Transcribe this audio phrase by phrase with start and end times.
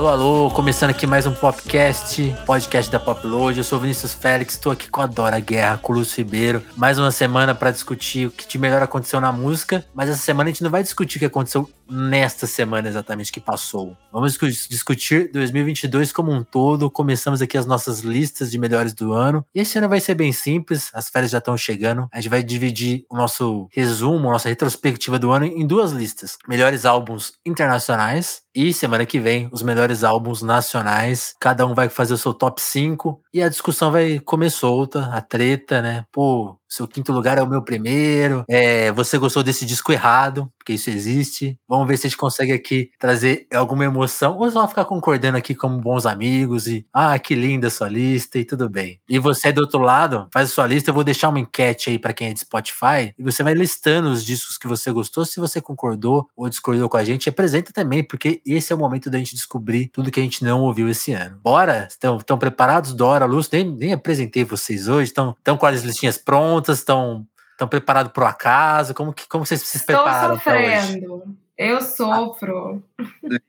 [0.00, 3.58] Alô, alô, começando aqui mais um Popcast, podcast da Popload.
[3.58, 6.64] Eu sou Vinícius Félix, estou aqui com a Dora Guerra, com o Lúcio Ribeiro.
[6.74, 10.48] Mais uma semana para discutir o que de melhor aconteceu na música, mas essa semana
[10.48, 13.94] a gente não vai discutir o que aconteceu nesta semana exatamente que passou.
[14.10, 14.38] Vamos
[14.70, 16.90] discutir 2022 como um todo.
[16.90, 19.44] Começamos aqui as nossas listas de melhores do ano.
[19.54, 22.08] E esse ano vai ser bem simples, as férias já estão chegando.
[22.12, 26.86] A gente vai dividir o nosso resumo, nossa retrospectiva do ano em duas listas: melhores
[26.86, 31.34] álbuns internacionais e semana que vem, os melhores álbuns nacionais.
[31.40, 35.20] Cada um vai fazer o seu top 5 e a discussão vai comer solta, a
[35.20, 36.04] treta, né?
[36.12, 38.44] Pô, seu quinto lugar é o meu primeiro.
[38.48, 41.58] É, você gostou desse disco errado, porque isso existe.
[41.68, 45.52] Vamos ver se a gente consegue aqui trazer alguma emoção, ou só ficar concordando aqui
[45.54, 49.00] como bons amigos e ah, que linda sua lista e tudo bem.
[49.08, 51.98] E você do outro lado, faz a sua lista, eu vou deixar uma enquete aí
[51.98, 55.40] para quem é de Spotify e você vai listando os discos que você gostou, se
[55.40, 59.18] você concordou ou discordou com a gente, apresenta também, porque esse é o momento da
[59.18, 61.38] gente descobrir tudo que a gente não ouviu esse ano.
[61.42, 61.88] Bora?
[61.90, 62.94] Estão, estão preparados?
[62.94, 66.78] Dora, Luz, nem, nem apresentei vocês hoje, estão, estão com as listinhas prontas?
[66.78, 67.26] Estão
[67.60, 68.94] estão preparados para o acaso?
[68.94, 70.36] Como, que, como vocês se Estou preparam?
[70.36, 71.36] Estou sofrendo.
[71.56, 72.82] Eu sofro.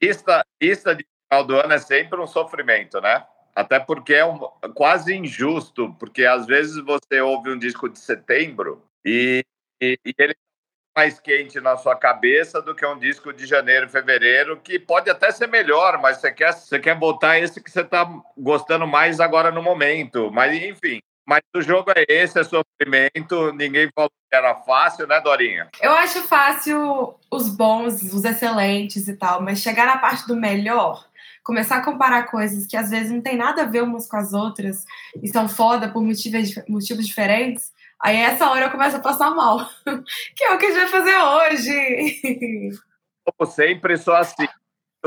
[0.01, 3.23] Lista, lista de final do ano é sempre um sofrimento, né?
[3.55, 4.37] Até porque é um,
[4.73, 9.45] quase injusto, porque às vezes você ouve um disco de setembro e,
[9.81, 10.35] e, e ele
[10.95, 15.31] mais quente na sua cabeça do que um disco de janeiro, fevereiro, que pode até
[15.31, 19.51] ser melhor, mas você quer, você quer botar esse que você está gostando mais agora
[19.51, 20.29] no momento.
[20.31, 23.53] Mas, enfim, mas o jogo é esse, é sofrimento.
[23.53, 25.69] Ninguém falou que era fácil, né, Dorinha?
[25.81, 31.05] Eu acho fácil os bons, os excelentes e tal, mas chegar na parte do melhor,
[31.43, 34.33] começar a comparar coisas que às vezes não tem nada a ver umas com as
[34.33, 34.83] outras
[35.23, 37.71] e são foda por motivos, motivos diferentes,
[38.03, 39.59] aí essa hora eu começo a passar mal.
[40.35, 42.21] que é o que a gente vai fazer hoje.
[43.47, 44.47] Sempre, sou assim.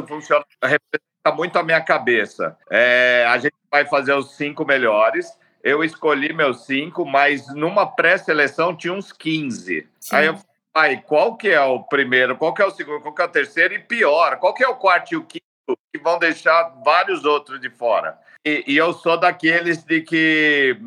[0.09, 2.57] Funciona, representa muito a minha cabeça.
[2.71, 5.27] É, a gente vai fazer os cinco melhores
[5.65, 9.89] eu escolhi meus cinco, mas numa pré-seleção tinha uns 15.
[9.99, 10.15] Sim.
[10.15, 10.39] Aí eu
[10.75, 13.29] falei, qual que é o primeiro, qual que é o segundo, qual que é o
[13.29, 15.43] terceiro e pior, qual que é o quarto e o quinto
[15.91, 18.19] que vão deixar vários outros de fora.
[18.45, 20.79] E, e eu sou daqueles de que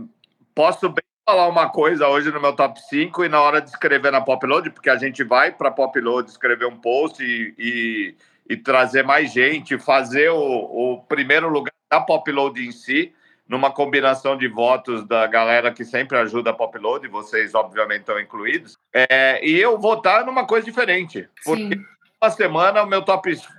[0.53, 4.13] posso bem falar uma coisa hoje no meu top 5 e na hora de escrever
[4.13, 8.15] na Popload, porque a gente vai para Popload escrever um post e, e,
[8.49, 13.13] e, trazer mais gente, fazer o, o primeiro lugar da Popload em si
[13.45, 18.77] numa combinação de votos da galera que sempre ajuda a Popload, vocês obviamente estão incluídos,
[18.93, 21.27] é, e eu votar numa coisa diferente.
[21.43, 21.85] Porque Sim.
[22.21, 23.53] uma semana o meu top 5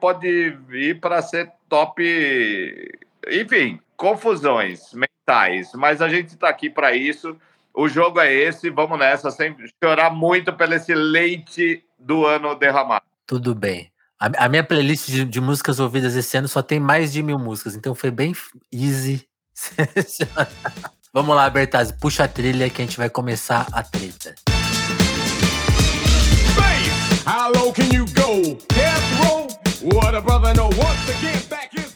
[0.00, 2.02] pode ir para ser top.
[3.28, 7.36] Enfim, confusões mentais, mas a gente está aqui para isso.
[7.74, 13.04] O jogo é esse, vamos nessa, sem chorar muito pelo esse leite do ano derramado.
[13.26, 13.90] Tudo bem.
[14.20, 17.38] A, a minha playlist de, de, músicas ouvidas esse ano só tem mais de mil
[17.38, 18.34] músicas, então foi bem
[18.70, 19.26] easy.
[21.14, 24.34] Vamos lá, Bertazzi, puxa a trilha que a gente vai começar a treta.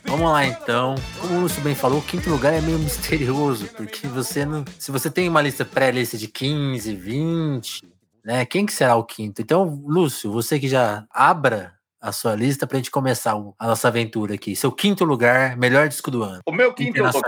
[0.09, 0.94] Vamos lá então.
[1.21, 4.65] Como o Lúcio bem falou, o quinto lugar é meio misterioso, porque você não.
[4.78, 7.83] Se você tem uma lista pré-lista de 15, 20,
[8.25, 8.47] né?
[8.47, 9.43] Quem que será o quinto?
[9.43, 13.89] Então, Lúcio, você que já abra a sua lista para a gente começar a nossa
[13.89, 14.55] aventura aqui.
[14.55, 16.41] Seu quinto lugar, melhor disco do ano.
[16.47, 17.23] O meu quinto lugar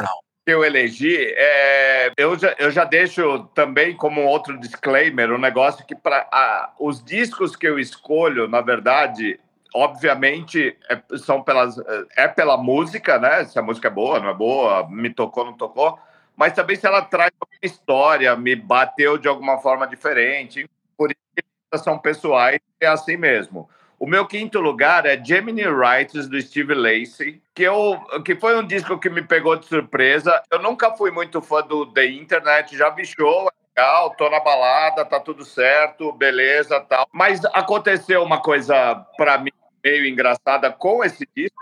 [0.49, 5.85] que eu elegi, é, eu, já, eu já deixo também como outro disclaimer, um negócio
[5.85, 9.39] que para os discos que eu escolho, na verdade,
[9.75, 11.77] obviamente é, são pelas,
[12.17, 13.45] é pela música, né?
[13.45, 15.99] Se a música é boa, não é boa, me tocou, não tocou,
[16.37, 20.69] mas também se ela traz uma história, me bateu de alguma forma diferente.
[20.97, 23.69] Por isso são pessoais, é assim mesmo.
[23.99, 28.65] O meu quinto lugar é Gemini Rights, do Steve Lacey, que, eu, que foi um
[28.65, 30.41] disco que me pegou de surpresa.
[30.53, 34.39] Eu nunca fui muito fã do The Internet, já vi show, é legal, tô na
[34.39, 37.09] balada, tá tudo certo, beleza tal.
[37.13, 39.51] Mas aconteceu uma coisa para mim
[39.89, 41.57] meio engraçada com esse disco.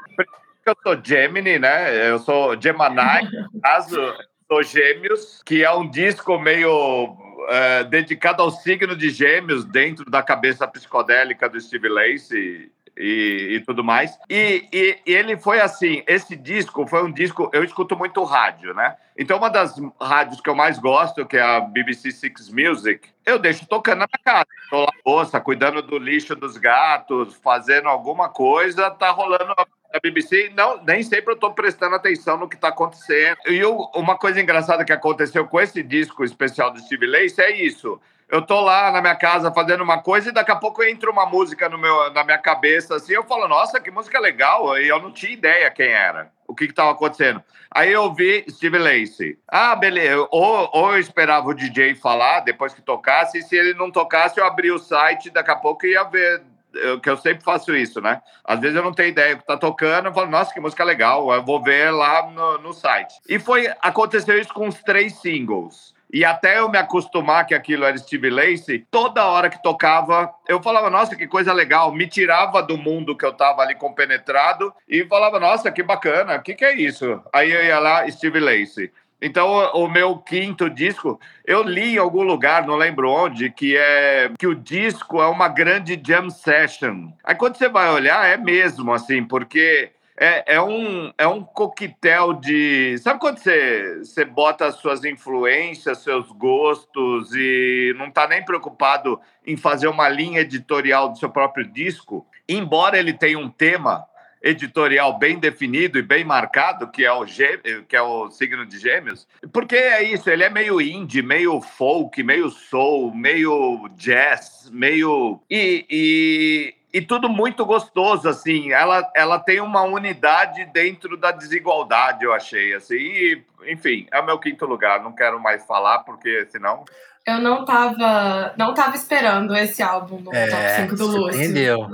[0.64, 2.10] Eu sou Gemini, né?
[2.10, 4.14] Eu sou Gemini, no caso,
[4.48, 7.16] sou Gêmeos, que é um disco meio
[7.48, 13.60] é, dedicado ao signo de Gêmeos dentro da cabeça psicodélica do Steve Lacey e, e,
[13.60, 14.18] tudo mais.
[14.28, 17.50] E, e, e, ele foi assim: esse disco foi um disco.
[17.52, 18.96] Eu escuto muito rádio, né?
[19.18, 23.38] Então, uma das rádios que eu mais gosto, que é a BBC Six Music, eu
[23.38, 24.46] deixo tocando na minha casa.
[24.70, 29.54] Tô lá, moça, cuidando do lixo dos gatos, fazendo alguma coisa, tá rolando
[29.92, 33.38] a BBC, não, nem sempre eu estou prestando atenção no que está acontecendo.
[33.46, 37.62] E eu, uma coisa engraçada que aconteceu com esse disco especial do Steve Lace é
[37.62, 38.00] isso.
[38.28, 41.26] Eu tô lá na minha casa fazendo uma coisa e daqui a pouco entra uma
[41.26, 45.00] música no meu, na minha cabeça, assim, eu falo, nossa, que música legal, e eu
[45.00, 47.42] não tinha ideia quem era, o que estava acontecendo.
[47.70, 49.38] Aí eu vi Steve Lacey.
[49.46, 53.74] Ah, beleza, ou, ou eu esperava o DJ falar depois que tocasse, e se ele
[53.74, 56.42] não tocasse, eu abria o site, daqui a pouco ia ver
[56.74, 58.20] eu, que eu sempre faço isso, né?
[58.44, 60.84] Às vezes eu não tenho ideia do que tá tocando, eu falo, nossa, que música
[60.84, 63.14] legal, eu vou ver lá no, no site.
[63.28, 65.95] E foi, aconteceu isso com os três singles.
[66.12, 70.62] E até eu me acostumar que aquilo era Steve Lacey, toda hora que tocava, eu
[70.62, 71.92] falava, nossa, que coisa legal.
[71.92, 76.42] Me tirava do mundo que eu tava ali compenetrado e falava, nossa, que bacana, o
[76.42, 77.20] que, que é isso?
[77.32, 78.90] Aí eu ia lá, Steve Lacey.
[79.20, 84.30] Então, o meu quinto disco, eu li em algum lugar, não lembro onde, que é
[84.38, 87.08] que o disco é uma grande jam session.
[87.24, 92.32] Aí quando você vai olhar, é mesmo assim, porque é, é, um, é um coquetel
[92.34, 92.96] de.
[92.98, 99.20] Sabe quando você, você bota as suas influências, seus gostos e não está nem preocupado
[99.46, 102.26] em fazer uma linha editorial do seu próprio disco?
[102.48, 104.06] Embora ele tenha um tema
[104.42, 109.26] editorial bem definido e bem marcado, que é o, que é o signo de Gêmeos,
[109.52, 115.40] porque é isso, ele é meio indie, meio folk, meio soul, meio jazz, meio.
[115.50, 118.72] E, e e tudo muito gostoso, assim.
[118.72, 122.94] Ela, ela tem uma unidade dentro da desigualdade, eu achei, assim.
[122.94, 125.02] E, enfim, é o meu quinto lugar.
[125.02, 126.86] Não quero mais falar, porque senão...
[127.26, 131.42] Eu não tava, não tava esperando esse álbum no é, top 5 do Lúcio.
[131.42, 131.86] Entendeu?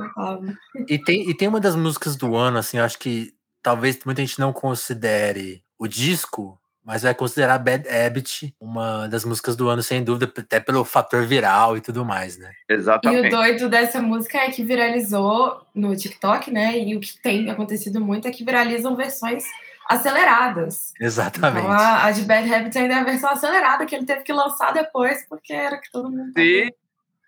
[0.87, 4.20] E tem, e tem uma das músicas do ano, assim, eu acho que talvez muita
[4.20, 9.82] gente não considere o disco, mas vai considerar Bad Habit uma das músicas do ano,
[9.82, 12.50] sem dúvida, até pelo fator viral e tudo mais, né?
[12.69, 13.25] Exatamente.
[13.25, 16.79] E o doido dessa música é que viralizou no TikTok, né?
[16.79, 19.44] E o que tem acontecido muito é que viralizam versões
[19.88, 20.93] aceleradas.
[21.00, 21.64] Exatamente.
[21.64, 24.32] Então, a, a de Bad Habit ainda é a versão acelerada que ele teve que
[24.32, 26.32] lançar depois, porque era que todo mundo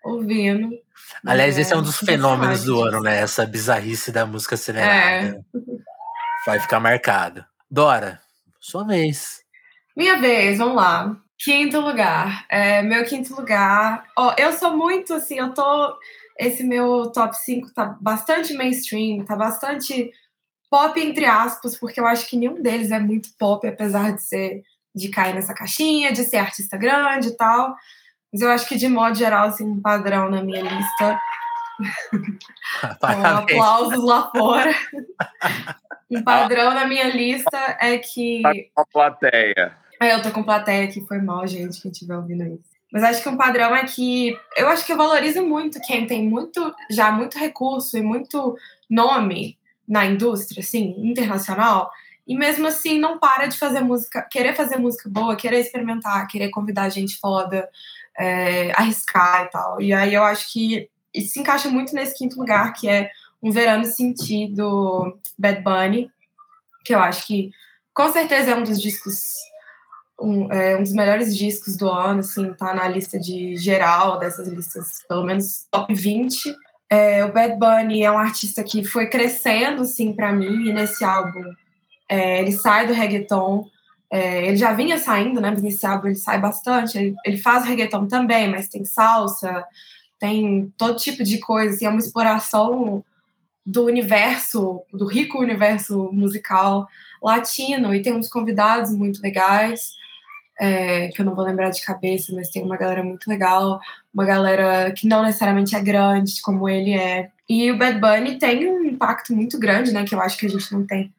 [0.03, 0.69] ouvindo.
[1.25, 3.21] Aliás, é, esse é um dos fenômenos do ano, né?
[3.21, 5.41] Essa bizarrice da música acelerada.
[5.53, 5.59] É.
[6.45, 7.43] Vai ficar marcado.
[7.69, 8.19] Dora,
[8.59, 9.44] sua vez.
[9.95, 11.15] Minha vez, vamos lá.
[11.37, 12.45] Quinto lugar.
[12.49, 14.05] É, meu quinto lugar.
[14.17, 15.97] Ó, eu sou muito assim, eu tô.
[16.37, 20.11] Esse meu top 5 tá bastante mainstream, tá bastante
[20.69, 24.63] pop, entre aspas, porque eu acho que nenhum deles é muito pop, apesar de ser
[24.93, 27.75] de cair nessa caixinha, de ser artista grande e tal.
[28.31, 31.19] Mas eu acho que, de modo geral, assim, um padrão na minha lista.
[32.99, 34.73] Com aplausos lá fora.
[36.09, 38.41] um padrão na minha lista é que.
[38.41, 39.84] Tá a plateia.
[40.01, 42.75] É, eu tô com plateia aqui, foi mal, gente, quem estiver ouvindo isso.
[42.91, 46.27] Mas acho que um padrão é que eu acho que eu valorizo muito quem tem
[46.27, 48.57] muito, já muito recurso e muito
[48.89, 49.57] nome
[49.87, 51.91] na indústria, assim, internacional,
[52.27, 56.49] e mesmo assim não para de fazer música, querer fazer música boa, querer experimentar, querer
[56.49, 57.69] convidar gente foda,
[58.17, 59.81] é, arriscar e tal.
[59.81, 63.11] E aí eu acho que isso se encaixa muito nesse quinto lugar, que é
[63.41, 66.09] um verano sentido Bad Bunny,
[66.83, 67.51] que eu acho que
[67.93, 69.35] com certeza é um dos discos
[70.19, 74.47] um, é, um dos melhores discos do ano, assim, tá na lista de geral dessas
[74.47, 76.55] listas, pelo menos top 20.
[76.89, 81.03] É, o Bad Bunny é um artista que foi crescendo, assim, para mim, e nesse
[81.03, 81.43] álbum
[82.07, 83.67] é, ele sai do reggaeton,
[84.09, 87.65] é, ele já vinha saindo, né, mas nesse álbum ele sai bastante, ele, ele faz
[87.65, 89.65] reggaeton também, mas tem salsa,
[90.19, 93.03] tem todo tipo de coisa, assim, é uma exploração
[93.65, 96.87] do universo, do rico universo musical
[97.21, 99.95] latino, e tem uns convidados muito legais
[100.59, 103.79] é, que eu não vou lembrar de cabeça, mas tem uma galera muito legal,
[104.13, 107.29] uma galera que não necessariamente é grande, como ele é.
[107.47, 110.49] E o Bad Bunny tem um impacto muito grande, né, que eu acho que a
[110.49, 111.13] gente não tem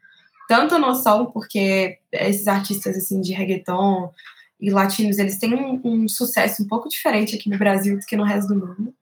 [0.49, 4.13] tanta noção, porque esses artistas, assim, de reggaeton
[4.61, 8.17] e latinos, eles têm um, um sucesso um pouco diferente aqui no Brasil do que
[8.17, 8.95] no resto do mundo.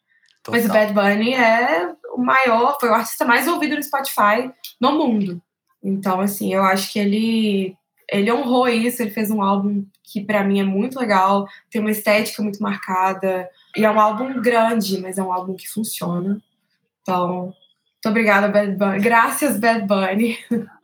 [0.42, 0.60] Total.
[0.60, 4.50] Mas o Bad Bunny é o maior, foi o artista mais ouvido no Spotify
[4.80, 5.40] no mundo.
[5.82, 7.76] Então, assim, eu acho que ele
[8.10, 11.90] ele honrou isso, ele fez um álbum que para mim é muito legal, tem uma
[11.90, 16.40] estética muito marcada, e é um álbum grande, mas é um álbum que funciona.
[17.02, 19.00] Então, muito obrigada, Bad Bunny.
[19.00, 20.38] Graças, Bad Bunny.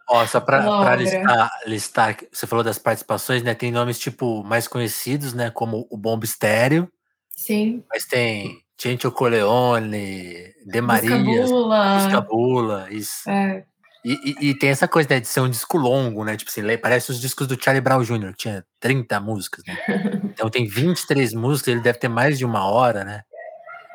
[0.08, 3.54] Ó, só para listar, listar, você falou das participações, né?
[3.54, 5.48] Tem nomes tipo mais conhecidos, né?
[5.48, 6.90] Como o Bomb Estéreo.
[7.36, 7.84] Sim.
[7.88, 13.30] Mas tem Cento Coleone, De Maria, Buscabula, isso.
[13.30, 13.64] É.
[14.04, 16.36] E, e, e, tem essa coisa, né, de ser um disco longo, né?
[16.36, 19.76] Tipo assim, parece os discos do Charlie Brown Jr., que tinha 30 músicas, né?
[20.32, 23.22] Então tem 23 músicas, ele deve ter mais de uma hora, né?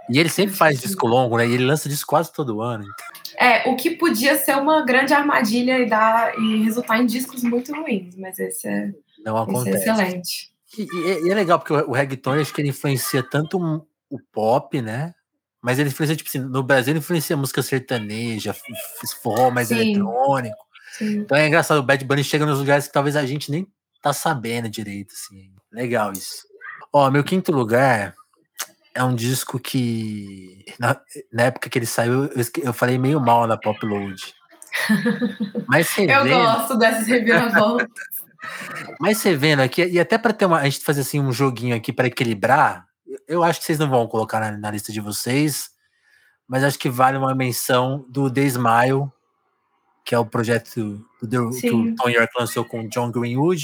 [0.07, 1.47] E ele sempre faz disco longo, né?
[1.47, 2.83] E ele lança disco quase todo ano.
[2.83, 3.47] Então.
[3.47, 7.73] É, o que podia ser uma grande armadilha e, dar, e resultar em discos muito
[7.73, 8.91] ruins, mas esse é,
[9.25, 9.77] Não acontece.
[9.77, 10.51] Esse é excelente.
[10.77, 13.57] E, e, é legal, porque o, o reggaeton, acho que ele influencia tanto
[14.09, 15.13] o pop, né?
[15.65, 18.55] Mas ele influencia, tipo assim, no Brasil ele influencia música sertaneja,
[19.23, 19.79] forró mais Sim.
[19.79, 20.63] eletrônico.
[20.91, 21.21] Sim.
[21.21, 23.67] Então é engraçado, o Bad Bunny chega nos lugares que talvez a gente nem
[23.99, 25.51] tá sabendo direito, assim.
[25.71, 26.45] Legal isso.
[26.93, 28.13] Ó, meu quinto lugar
[28.93, 31.01] é um disco que, na,
[31.33, 34.21] na época que ele saiu, eu, eu falei meio mal na Pop Load.
[35.67, 37.89] Mas você Eu vendo, gosto dessas reviravoltas.
[39.01, 40.59] Mas você vendo aqui, e até para ter uma.
[40.59, 42.85] A gente fazer assim um joguinho aqui para equilibrar,
[43.27, 45.71] eu acho que vocês não vão colocar na, na, lista de vocês,
[46.47, 49.11] mas acho que vale uma menção do The Smile,
[50.03, 53.63] que é o projeto do, que o Tom York lançou com John Greenwood.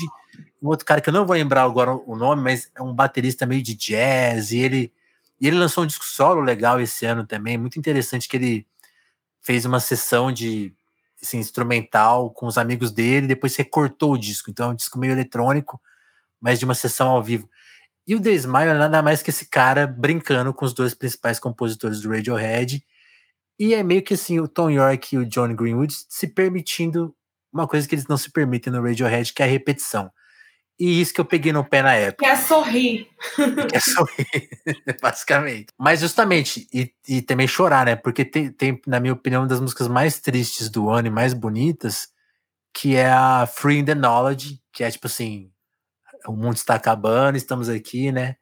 [0.62, 3.46] Um outro cara que eu não vou lembrar agora o nome, mas é um baterista
[3.46, 4.92] meio de jazz, e ele,
[5.40, 8.68] e ele lançou um disco solo legal esse ano também, muito interessante, que ele
[9.42, 10.74] fez uma sessão de
[11.22, 14.50] assim, instrumental com os amigos dele, depois recortou o disco.
[14.50, 15.80] Então é um disco meio eletrônico,
[16.40, 17.48] mas de uma sessão ao vivo.
[18.08, 21.40] E o The Smile é nada mais que esse cara brincando com os dois principais
[21.40, 22.84] compositores do Radiohead.
[23.60, 27.16] E é meio que assim, o Tom York e o John Greenwood se permitindo
[27.54, 30.12] uma coisa que eles não se permitem no Radiohead, que é a repetição.
[30.80, 32.26] E isso que eu peguei no pé na época.
[32.26, 33.08] Que é sorrir.
[33.70, 34.50] Que é sorrir,
[35.00, 35.68] basicamente.
[35.78, 37.96] Mas justamente, e, e também chorar, né?
[37.96, 41.36] Porque tem, tem, na minha opinião, uma das músicas mais tristes do ano e mais
[41.36, 42.08] bonitas,
[42.74, 45.51] que é a Free the Knowledge, que é tipo assim,
[46.28, 48.36] o mundo está acabando, estamos aqui, né?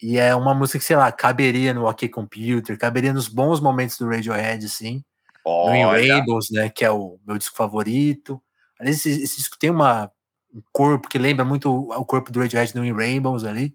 [0.00, 3.96] E é uma música que, sei lá, caberia no OK Computer, caberia nos bons momentos
[3.98, 5.04] do Radiohead, assim.
[5.44, 5.86] Olha.
[5.86, 6.68] No Rainbows, né?
[6.68, 8.42] Que é o meu disco favorito.
[8.78, 10.10] Aliás, esse, esse disco tem uma
[10.54, 13.74] um corpo que lembra muito o, corpo do Radiohead no In Rainbows ali.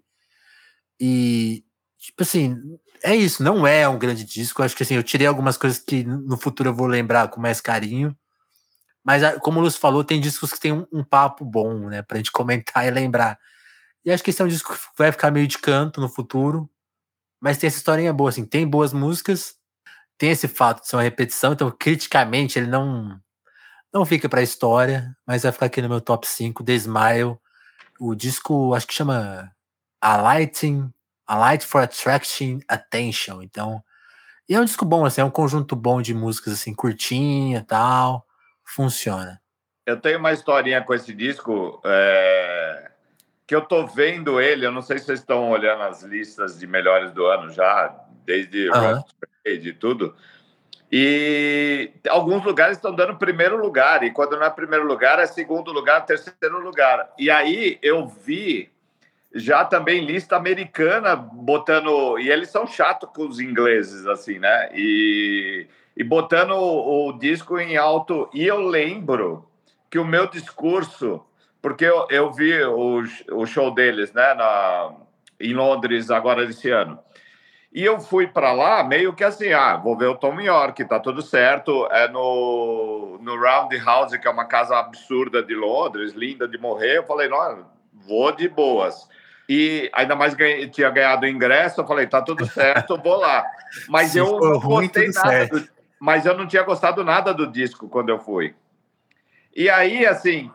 [1.00, 1.64] E,
[1.98, 2.56] tipo assim,
[3.02, 4.62] é isso, não é um grande disco.
[4.62, 7.60] Acho que assim, eu tirei algumas coisas que no futuro eu vou lembrar com mais
[7.60, 8.16] carinho.
[9.04, 12.18] Mas, como o Lúcio falou, tem discos que tem um, um, papo bom, né, pra
[12.18, 13.38] gente comentar e lembrar.
[14.04, 16.68] E acho que esse é um disco que vai ficar meio de canto no futuro.
[17.40, 19.54] Mas tem essa historinha boa, assim, tem boas músicas,
[20.18, 23.20] tem esse fato de ser uma repetição, então criticamente ele não
[23.92, 27.38] não fica pra história, mas vai ficar aqui no meu top 5, The Smile.
[27.98, 29.50] O disco, acho que chama
[30.00, 30.92] A Lighting,
[31.26, 33.42] A Light for Attracting Attention.
[33.42, 33.82] Então,
[34.48, 38.26] e é um disco bom, assim, é um conjunto bom de músicas, assim, curtinha tal.
[38.74, 39.40] Funciona.
[39.86, 42.90] Eu tenho uma historinha com esse disco, é...
[43.46, 46.66] que eu tô vendo ele, eu não sei se vocês estão olhando as listas de
[46.66, 47.94] melhores do ano já,
[48.24, 49.02] desde uhum.
[49.46, 50.14] e tudo.
[50.90, 55.72] E alguns lugares estão dando primeiro lugar, e quando não é primeiro lugar, é segundo
[55.72, 57.10] lugar, terceiro lugar.
[57.18, 58.70] E aí eu vi
[59.34, 62.18] já também lista americana botando.
[62.18, 64.70] E eles são chatos com os ingleses, assim, né?
[64.74, 65.66] E,
[65.98, 68.30] e botando o, o disco em alto.
[68.32, 69.44] E eu lembro
[69.90, 71.20] que o meu discurso,
[71.60, 73.02] porque eu, eu vi o,
[73.32, 74.92] o show deles, né, na,
[75.40, 77.00] em Londres agora esse ano.
[77.72, 81.00] E eu fui para lá meio que assim, ah, vou ver o Tom York, tá
[81.00, 81.88] tudo certo.
[81.90, 86.98] É no, no Roundhouse, que é uma casa absurda de Londres, linda de morrer.
[86.98, 89.08] Eu falei, não, vou de boas.
[89.48, 93.44] E ainda mais ganhei, tinha ganhado o ingresso, eu falei, tá tudo certo, vou lá.
[93.88, 97.88] Mas Se eu não gostei nada do, mas eu não tinha gostado nada do disco
[97.88, 98.54] quando eu fui.
[99.54, 100.50] E aí, assim,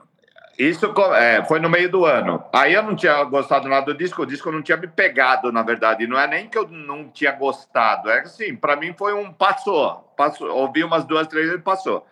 [0.57, 2.43] isso é, foi no meio do ano.
[2.53, 5.63] Aí eu não tinha gostado nada do disco, o disco não tinha me pegado, na
[5.63, 6.07] verdade.
[6.07, 10.13] Não é nem que eu não tinha gostado, é assim, para mim foi um passou,
[10.15, 10.49] passou.
[10.49, 12.05] Ouvi umas duas, três vezes passou.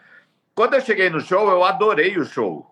[0.55, 2.65] Quando eu cheguei no show, eu adorei o show,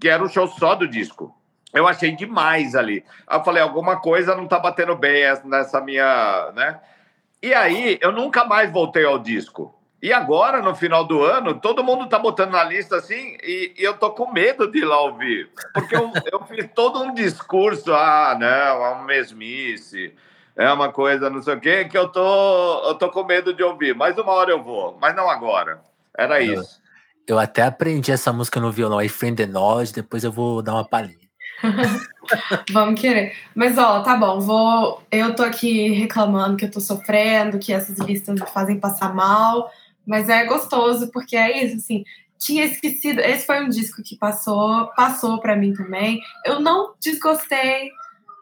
[0.00, 1.34] que era o show só do disco.
[1.72, 3.04] Eu achei demais ali.
[3.30, 6.80] Eu falei, alguma coisa não tá batendo bem nessa minha, né?
[7.42, 9.77] E aí, eu nunca mais voltei ao disco.
[10.00, 13.82] E agora, no final do ano, todo mundo tá botando na lista assim, e, e
[13.82, 15.50] eu tô com medo de ir lá ouvir.
[15.74, 20.14] Porque eu, eu fiz todo um discurso, ah, não, é uma mesmice,
[20.54, 23.62] é uma coisa, não sei o quê, que eu tô, eu tô com medo de
[23.62, 23.94] ouvir.
[23.94, 25.80] Mas uma hora eu vou, mas não agora.
[26.16, 26.80] Era isso.
[27.26, 30.62] Eu, eu até aprendi essa música no violão, aí Friend the Knowledge, depois eu vou
[30.62, 31.28] dar uma palhinha.
[32.70, 33.34] Vamos querer.
[33.54, 35.02] Mas, ó, tá bom, vou.
[35.10, 39.70] Eu tô aqui reclamando que eu tô sofrendo, que essas listas me fazem passar mal.
[40.08, 42.02] Mas é gostoso, porque é isso, assim.
[42.38, 43.20] Tinha esquecido.
[43.20, 46.20] Esse foi um disco que passou, passou para mim também.
[46.46, 47.90] Eu não desgostei,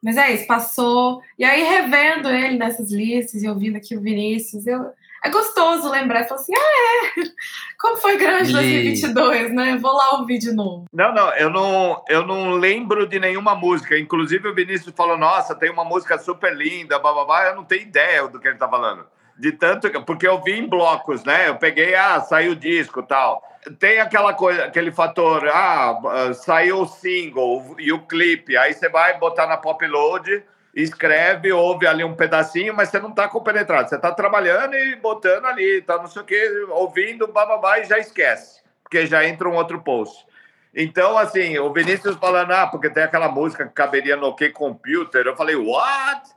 [0.00, 1.20] mas é isso, passou.
[1.36, 4.92] E aí, revendo ele nessas listas e ouvindo aqui o Vinícius, eu,
[5.24, 7.24] é gostoso lembrar e falar assim: ah, é,
[7.80, 9.76] como foi grande 2022, né?
[9.78, 10.84] Vou lá ouvir de novo.
[10.92, 13.98] Não, não, eu não, eu não lembro de nenhuma música.
[13.98, 17.46] Inclusive, o Vinícius falou: nossa, tem uma música super linda, bababá.
[17.46, 19.04] Eu não tenho ideia do que ele tá falando
[19.38, 21.48] de tanto porque eu vi em blocos, né?
[21.48, 23.42] Eu peguei, ah, saiu o disco, tal.
[23.78, 29.18] Tem aquela coisa, aquele fator, ah, saiu o single e o clipe, aí você vai
[29.18, 30.44] botar na Pop Load
[30.76, 33.88] escreve, ouve ali um pedacinho, mas você não está compenetrado.
[33.88, 37.98] Você está trabalhando e botando ali, tá não sei o que, ouvindo, bababá, e já
[37.98, 40.26] esquece, porque já entra um outro post.
[40.74, 45.26] Então, assim, o Vinícius falando, ah, porque tem aquela música que caberia no OK Computer.
[45.26, 46.35] Eu falei, what?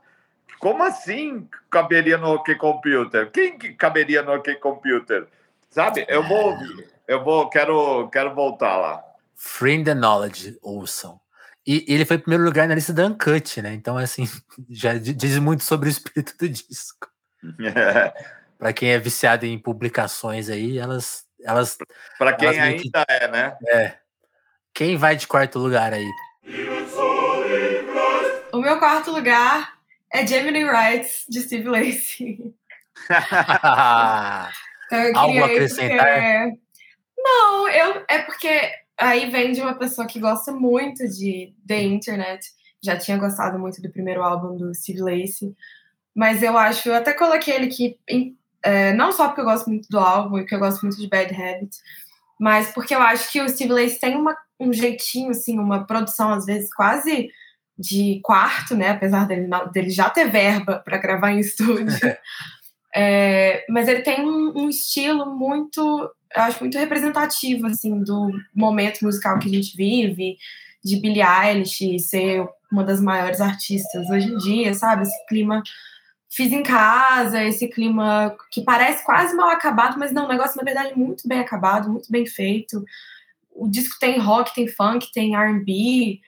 [0.59, 3.31] Como assim caberia no OK Computer?
[3.31, 5.25] Quem que caberia no OK Computer?
[5.69, 6.05] Sabe?
[6.09, 6.89] Eu vou ouvir.
[7.07, 9.03] Eu vou, quero, quero voltar lá.
[9.35, 11.19] Free the Knowledge, ouçam.
[11.65, 13.73] E ele foi em primeiro lugar na lista da Uncut, né?
[13.73, 14.27] Então, assim,
[14.69, 17.07] já diz muito sobre o espírito do disco.
[18.59, 21.25] Para quem é viciado em publicações aí, elas.
[21.41, 21.77] elas
[22.17, 23.13] Para quem elas ainda que...
[23.13, 23.57] é, né?
[23.67, 23.97] É.
[24.73, 26.07] Quem vai de quarto lugar aí?
[28.51, 29.78] O meu quarto lugar
[30.11, 32.53] é Gemini Rights, de Steve Lacey.
[34.85, 36.49] então, Algo acrescentar?
[36.49, 36.59] Porque...
[37.17, 42.47] Não, eu, é porque aí vem de uma pessoa que gosta muito de The Internet.
[42.81, 45.55] Já tinha gostado muito do primeiro álbum do Steve Lacey.
[46.15, 47.97] Mas eu acho, eu até coloquei ele aqui,
[48.63, 51.07] é, não só porque eu gosto muito do álbum e que eu gosto muito de
[51.07, 51.77] Bad Habit,
[52.39, 56.33] mas porque eu acho que o Steve Lacey tem uma, um jeitinho, assim, uma produção,
[56.33, 57.29] às vezes, quase
[57.79, 58.89] de quarto, né?
[58.89, 61.87] Apesar dele, dele já ter verba para gravar em estúdio.
[62.93, 69.03] é, mas ele tem um, um estilo muito eu acho muito representativo, assim, do momento
[69.03, 70.37] musical que a gente vive,
[70.83, 75.03] de Billie Eilish ser uma das maiores artistas hoje em dia, sabe?
[75.03, 75.63] Esse clima
[76.29, 80.63] fiz em casa, esse clima que parece quase mal acabado, mas não, o negócio, na
[80.63, 82.85] verdade, muito bem acabado, muito bem feito.
[83.51, 86.21] O disco tem rock, tem funk, tem R&B,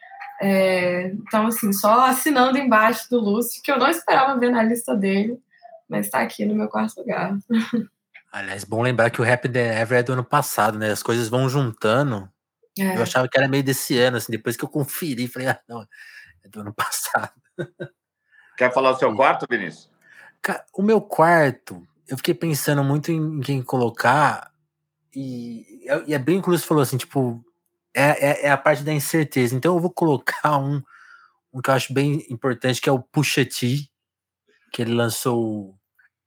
[0.43, 4.95] é, então, assim, só assinando embaixo do Lúcio, que eu não esperava ver na lista
[4.95, 5.39] dele,
[5.87, 7.37] mas está aqui no meu quarto lugar.
[8.31, 10.89] Aliás, bom lembrar que o Rap The Ever é do ano passado, né?
[10.89, 12.27] As coisas vão juntando.
[12.79, 12.97] É.
[12.97, 15.85] Eu achava que era meio desse ano, assim, depois que eu conferi, falei, ah, não,
[16.43, 17.33] é do ano passado.
[18.57, 19.91] Quer falar o seu quarto, Vinícius?
[20.73, 24.51] O meu quarto, eu fiquei pensando muito em quem colocar,
[25.13, 27.45] e, e é bem que o Lúcio falou assim, tipo,
[27.93, 29.55] é, é, é, a parte da incerteza.
[29.55, 30.81] Então eu vou colocar um,
[31.53, 33.89] um que eu acho bem importante, que é o Pusha T,
[34.71, 35.77] que ele lançou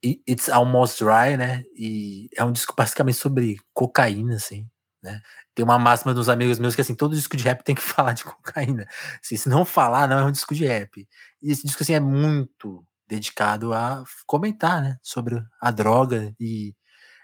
[0.04, 1.64] It's Almost Dry, né?
[1.76, 4.68] E é um disco basicamente sobre cocaína, assim,
[5.02, 5.20] né?
[5.54, 8.12] Tem uma máxima dos amigos meus que assim, todo disco de rap tem que falar
[8.12, 8.86] de cocaína.
[9.22, 11.08] Assim, se não falar, não é um disco de rap.
[11.42, 16.74] E esse disco assim é muito dedicado a comentar, né, sobre a droga e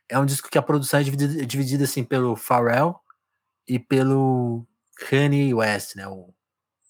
[0.09, 3.01] é um disco que a produção é dividida, é dividida assim pelo Pharrell
[3.71, 6.35] e pelo Kanye West, né, o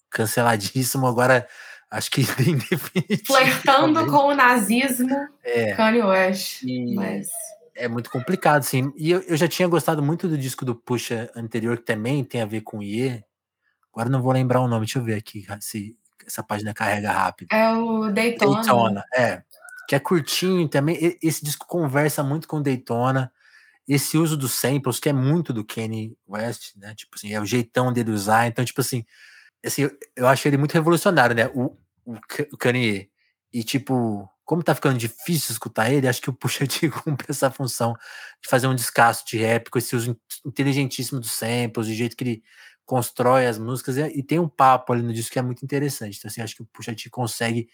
[0.08, 1.46] canceladíssimo agora
[1.90, 2.90] acho que definitivo.
[3.26, 5.14] Flertando com o nazismo,
[5.44, 5.74] é.
[5.74, 6.62] Kanye West.
[6.94, 7.28] Mas...
[7.74, 8.92] É muito complicado, sim.
[8.96, 12.40] E eu, eu, já tinha gostado muito do disco do Puxa anterior, que também tem
[12.40, 13.22] a ver com IE.
[13.92, 17.52] Agora não vou lembrar o nome, deixa eu ver aqui se essa página carrega rápido.
[17.52, 18.54] É o Daytona.
[18.54, 19.42] Daytona, é.
[19.86, 21.18] Que é curtinho também.
[21.22, 23.30] Esse disco conversa muito com Daytona.
[23.90, 26.94] Esse uso dos samples, que é muito do Kanye West, né?
[26.94, 28.46] Tipo assim, é o jeitão dele usar.
[28.46, 29.04] Então, tipo assim,
[29.66, 31.48] assim, eu, acho ele muito revolucionário, né?
[31.48, 32.14] O, o,
[32.52, 33.10] o Kanye.
[33.52, 37.50] E, tipo, como tá ficando difícil escutar ele, acho que o Puxa T cumpre essa
[37.50, 37.94] função
[38.40, 42.22] de fazer um descasso de rap com esse uso inteligentíssimo dos samples, do jeito que
[42.22, 42.42] ele
[42.86, 46.16] constrói as músicas, e, e, tem um papo ali no disco que é muito interessante.
[46.16, 47.68] Então, assim, acho que o Puxa consegue.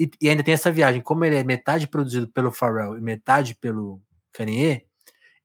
[0.00, 3.54] E, e, ainda tem essa viagem, como ele é metade produzido pelo Pharrell e metade
[3.54, 4.00] pelo
[4.32, 4.87] Kanye,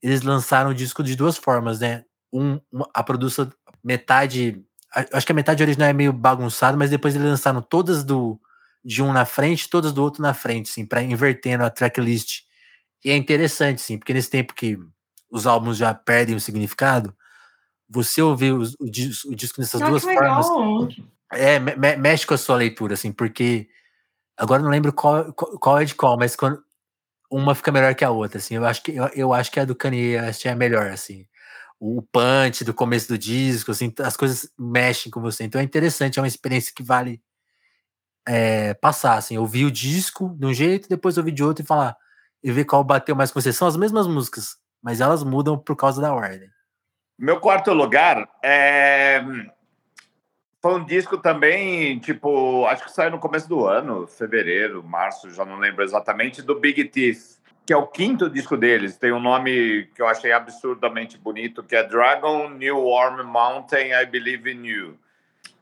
[0.03, 2.03] eles lançaram o disco de duas formas, né?
[2.31, 2.59] Um,
[2.93, 3.49] a produção
[3.83, 4.63] metade
[5.11, 8.39] acho que a metade original é meio bagunçado, mas depois eles lançaram todas do
[8.85, 12.41] de um na frente, todas do outro na frente, assim, para invertendo a tracklist.
[13.03, 14.77] E é interessante, sim, porque nesse tempo que
[15.31, 17.15] os álbuns já perdem o significado,
[17.89, 20.47] você ouvir o, o, disco, o disco nessas ah, duas formas
[21.31, 23.69] é, me, mexe com a sua leitura, assim, porque
[24.37, 26.61] agora não lembro qual, qual, qual, é de qual, mas quando
[27.35, 29.65] uma fica melhor que a outra, assim, eu acho que eu, eu acho que a
[29.65, 31.27] do Kanye é a melhor, assim
[31.85, 35.43] o punch do começo do disco, assim, as coisas mexem com você.
[35.43, 37.21] Então é interessante, é uma experiência que vale
[38.25, 41.97] é, passar, assim, ouvir o disco de um jeito, depois ouvir de outro e falar,
[42.41, 43.51] e ver qual bateu mais com você.
[43.51, 46.49] São as mesmas músicas, mas elas mudam por causa da ordem.
[47.19, 49.21] Meu quarto lugar é...
[50.63, 55.43] foi um disco também, tipo, acho que saiu no começo do ano, fevereiro, março, já
[55.43, 59.89] não lembro exatamente, do Big Teeth que é o quinto disco deles, tem um nome
[59.95, 64.99] que eu achei absurdamente bonito, que é Dragon New Warm Mountain, I Believe in You.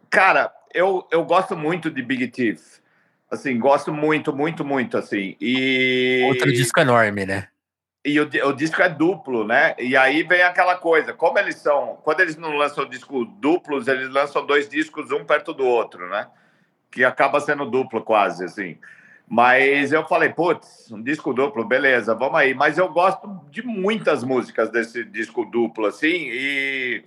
[0.10, 2.80] Cara, eu, eu gosto muito de Big Thief.
[3.30, 5.38] Assim, gosto muito, muito, muito, assim.
[5.40, 6.24] E...
[6.26, 7.48] Outro disco enorme, né?
[8.04, 9.76] E o, o disco é duplo, né?
[9.78, 12.00] E aí vem aquela coisa, como eles são...
[12.04, 16.28] Quando eles não lançam disco duplos, eles lançam dois discos um perto do outro, né?
[16.92, 18.78] que acaba sendo duplo quase, assim.
[19.28, 22.54] Mas eu falei, putz, um disco duplo, beleza, vamos aí.
[22.54, 27.06] Mas eu gosto de muitas músicas desse disco duplo, assim, e,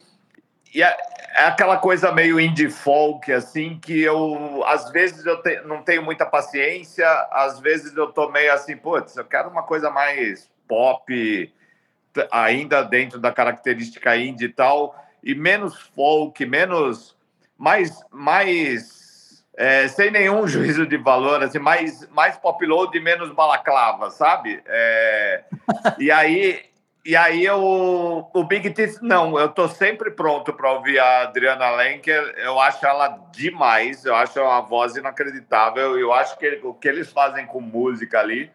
[0.75, 0.97] e é,
[1.37, 6.03] é, aquela coisa meio indie folk, assim, que eu, às vezes, eu te, não tenho
[6.03, 11.53] muita paciência, às vezes eu tô meio assim, putz, eu quero uma coisa mais pop,
[12.31, 17.17] ainda dentro da característica indie e tal, e menos folk, menos,
[17.59, 23.31] mais, mais é, sem nenhum juízo de valor, assim, mais, mais pop load e menos
[23.31, 24.63] balaclava, sabe?
[24.67, 25.45] É,
[25.99, 26.63] e aí,
[27.05, 27.61] e aí eu,
[28.33, 32.85] o Big Teeth, não, eu tô sempre pronto para ouvir a Adriana Lenker, eu acho
[32.85, 37.61] ela demais, eu acho uma voz inacreditável, eu acho que o que eles fazem com
[37.61, 38.51] música ali,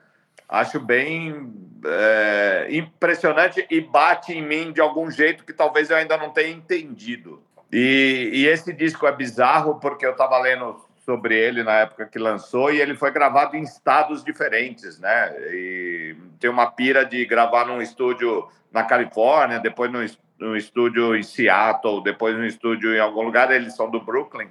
[0.49, 1.53] acho bem
[1.85, 6.49] é, impressionante e bate em mim de algum jeito que talvez eu ainda não tenha
[6.49, 7.41] entendido.
[7.71, 12.19] E, e esse disco é bizarro porque eu estava lendo sobre ele na época que
[12.19, 15.33] lançou e ele foi gravado em estados diferentes, né?
[15.51, 22.03] E tem uma pira de gravar num estúdio na Califórnia, depois num, estúdio em Seattle,
[22.03, 23.51] depois num estúdio em algum lugar.
[23.51, 24.49] Eles são do Brooklyn.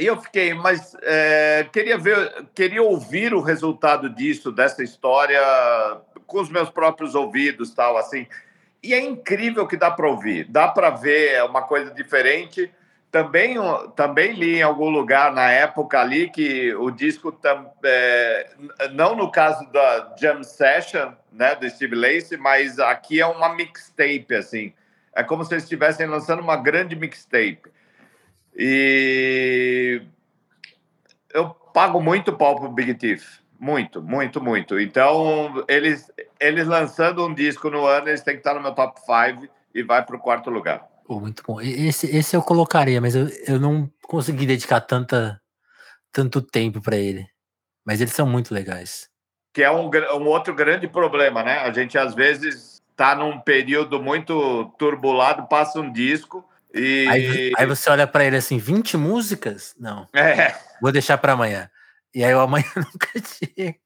[0.00, 5.40] E eu fiquei, mas é, queria ver, queria ouvir o resultado disso, dessa história,
[6.26, 8.26] com os meus próprios ouvidos, tal assim.
[8.82, 12.72] E é incrível que dá para ouvir, dá para ver é uma coisa diferente
[13.10, 13.56] também,
[13.96, 17.36] também li em algum lugar na época ali que o disco,
[17.82, 18.50] é,
[18.92, 24.34] não no caso da Jam Session, né, do Steve Lacy, mas aqui é uma mixtape,
[24.34, 24.72] assim.
[25.12, 27.62] É como se eles estivessem lançando uma grande mixtape.
[28.62, 30.02] E
[31.32, 33.40] eu pago muito pau pro Big Thief.
[33.58, 34.78] Muito, muito, muito.
[34.78, 39.00] Então, eles, eles lançando um disco no ano, eles têm que estar no meu top
[39.00, 40.86] 5 e vai para o quarto lugar.
[41.08, 41.58] Muito bom.
[41.58, 45.40] Esse, esse eu colocaria, mas eu, eu não consegui dedicar tanta,
[46.12, 47.26] tanto tempo para ele.
[47.82, 49.08] Mas eles são muito legais.
[49.54, 51.60] Que é um, um outro grande problema, né?
[51.60, 56.44] A gente às vezes tá num período muito turbulado, passa um disco
[56.74, 57.06] e.
[57.08, 59.74] Aí, aí você olha para ele assim: 20 músicas?
[59.78, 60.06] Não.
[60.14, 60.54] É.
[60.80, 61.70] Vou deixar para amanhã.
[62.14, 63.76] E aí o amanhã nunca chega.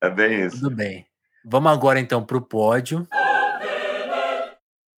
[0.00, 0.60] É bem isso.
[0.60, 1.06] Tudo bem.
[1.44, 3.06] Vamos agora então para o pódio.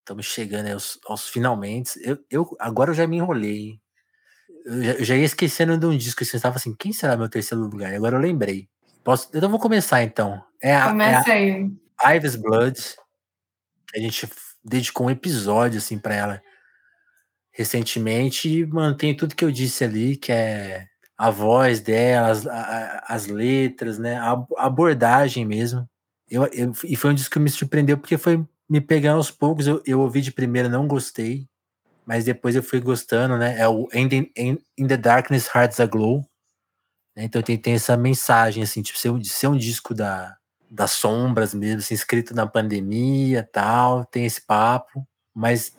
[0.01, 2.01] Estamos chegando aos, aos finalmente.
[2.03, 3.79] Eu, eu, agora eu já me enrolei.
[4.65, 6.25] Eu já, eu já ia esquecendo de um disco.
[6.25, 7.93] Você estava assim, quem será meu terceiro lugar?
[7.95, 8.69] Agora eu lembrei.
[9.05, 10.43] Posso, então vou começar então.
[10.63, 11.67] É a, Começa é
[12.01, 12.81] a Ives Blood.
[13.95, 14.29] A gente
[14.65, 16.43] dedicou um episódio assim para ela
[17.59, 23.05] recentemente e mantém tudo que eu disse ali, que é a voz dela, as, a,
[23.09, 24.17] as letras, né?
[24.17, 25.89] A, a abordagem mesmo.
[26.31, 29.67] Eu, eu, e foi um disco que me surpreendeu porque foi me pegando aos poucos.
[29.67, 31.49] Eu, eu ouvi de primeira, não gostei,
[32.07, 33.59] mas depois eu fui gostando, né?
[33.59, 36.25] É o In, In, In the Darkness Hearts Aglow.
[37.17, 37.25] Né?
[37.25, 40.37] Então tem, tem essa mensagem, assim, tipo, ser, ser um disco da,
[40.71, 45.05] das sombras mesmo, assim, escrito na pandemia tal, tem esse papo,
[45.39, 45.73] mas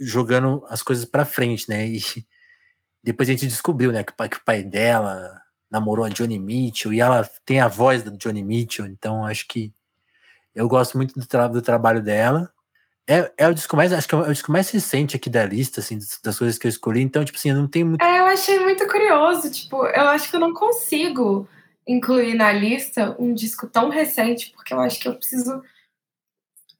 [0.00, 1.86] jogando as coisas para frente, né?
[1.86, 2.00] E
[3.02, 7.02] depois a gente descobriu, né, que, que o pai dela namorou a Johnny Mitchell e
[7.02, 9.74] ela tem a voz da Johnny Mitchell, então acho que
[10.54, 12.50] eu gosto muito do, tra do trabalho dela.
[13.06, 15.80] É, é o disco mais, acho que é o disco mais recente aqui da lista,
[15.80, 17.02] assim, das coisas que eu escolhi.
[17.02, 18.02] Então, tipo assim, eu não tenho muito.
[18.02, 19.50] É, eu achei muito curioso.
[19.50, 21.46] Tipo, eu acho que eu não consigo
[21.86, 25.62] incluir na lista um disco tão recente, porque eu acho que eu preciso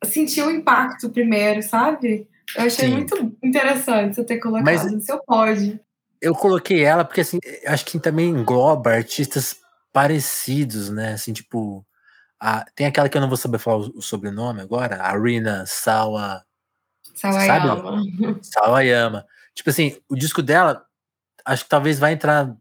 [0.04, 2.28] sentir o impacto primeiro, sabe?
[2.56, 2.92] Eu achei Sim.
[2.92, 5.80] muito interessante você ter colocado Mas no seu pódio.
[6.20, 9.56] Eu coloquei ela porque, assim, acho que também engloba artistas
[9.92, 11.12] parecidos, né?
[11.12, 11.84] Assim, tipo,
[12.40, 16.44] a, tem aquela que eu não vou saber falar o, o sobrenome agora, Arina Sawa.
[17.14, 18.02] Sawayama.
[18.42, 19.26] Sawayama.
[19.54, 20.84] Tipo assim, o disco dela,
[21.44, 22.54] acho que talvez vai entrar.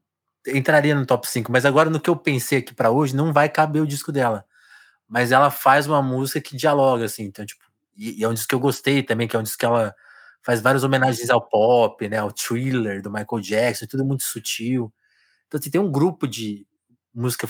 [0.45, 3.47] Entraria no top 5, mas agora no que eu pensei aqui para hoje, não vai
[3.47, 4.45] caber o disco dela.
[5.13, 7.25] Mas ela faz uma música que dialoga, assim.
[7.25, 7.63] Então, tipo,
[7.95, 9.93] e, e é um disco que eu gostei também, que é um disco que ela
[10.41, 12.17] faz várias homenagens ao pop, né?
[12.17, 14.91] Ao thriller do Michael Jackson, tudo muito sutil.
[15.47, 16.65] Então, assim, tem um grupo de
[17.13, 17.47] música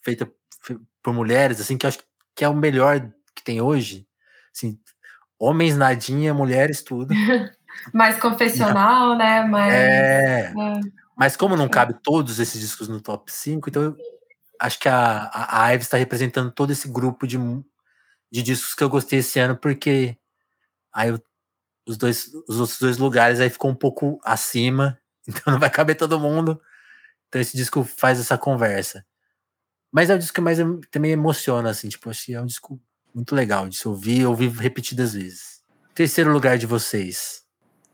[0.00, 0.26] feita
[1.02, 1.98] por mulheres, assim, que eu acho
[2.34, 2.98] que é o melhor
[3.34, 4.08] que tem hoje.
[4.50, 4.80] Assim,
[5.38, 7.12] homens nadinha, mulheres tudo.
[7.92, 9.44] Mais confessional, né?
[9.44, 10.40] Mais, é...
[10.46, 10.80] é...
[11.14, 14.15] Mas como não cabe todos esses discos no top 5, então eu
[14.60, 17.38] acho que a, a, a Ives está representando todo esse grupo de,
[18.30, 20.16] de discos que eu gostei esse ano, porque
[20.92, 21.20] aí eu,
[21.86, 25.96] os, dois, os outros dois lugares aí ficou um pouco acima, então não vai caber
[25.96, 26.60] todo mundo.
[27.28, 29.04] Então esse disco faz essa conversa.
[29.92, 30.58] Mas é o disco que mais
[30.90, 32.80] também emociona, assim, tipo, acho que é um disco
[33.14, 35.62] muito legal de se ouvir, ouvir repetidas vezes.
[35.94, 37.44] Terceiro lugar de vocês.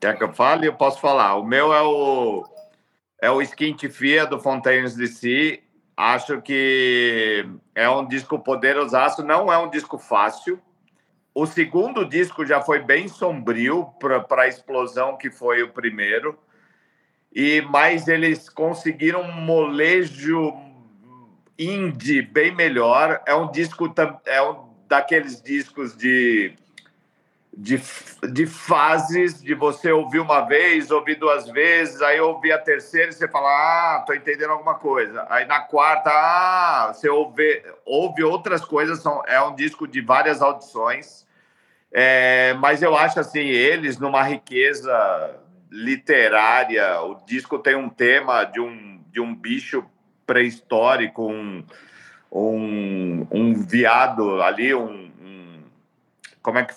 [0.01, 0.67] Quer que eu fale?
[0.67, 1.37] Eu posso falar.
[1.37, 2.45] O meu é o
[3.21, 5.63] é o Skin Fia do Fontaines DC.
[6.03, 10.61] Acho que é um disco poderosaço, não é um disco fácil.
[11.33, 16.37] O segundo disco já foi bem sombrio para a explosão que foi o primeiro.
[17.33, 20.53] E mas eles conseguiram um molejo
[21.57, 23.23] indie bem melhor.
[23.25, 23.95] É um disco
[24.27, 26.57] é um daqueles discos de
[27.55, 27.81] de,
[28.33, 33.13] de fases, de você ouvir uma vez, ouvir duas vezes, aí ouvir a terceira e
[33.13, 35.27] você fala, ah, tô entendendo alguma coisa.
[35.29, 40.41] Aí na quarta, ah, você ouve, ouve outras coisas, são, é um disco de várias
[40.41, 41.27] audições,
[41.93, 45.37] é, mas eu acho assim, eles numa riqueza
[45.71, 49.85] literária, o disco tem um tema de um, de um bicho
[50.27, 51.63] pré-histórico, um,
[52.31, 55.13] um, um viado ali, um,
[56.43, 56.75] como é que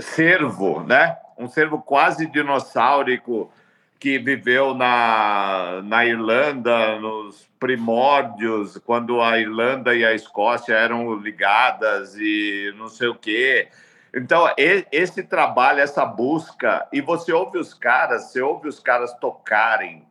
[0.00, 1.16] cervo, né?
[1.38, 3.50] Um cervo quase dinossáurico
[3.98, 12.14] que viveu na, na Irlanda nos primórdios, quando a Irlanda e a Escócia eram ligadas
[12.16, 13.68] e não sei o quê.
[14.14, 14.48] Então,
[14.92, 20.06] esse trabalho, essa busca, e você ouve os caras, você ouve os caras tocarem,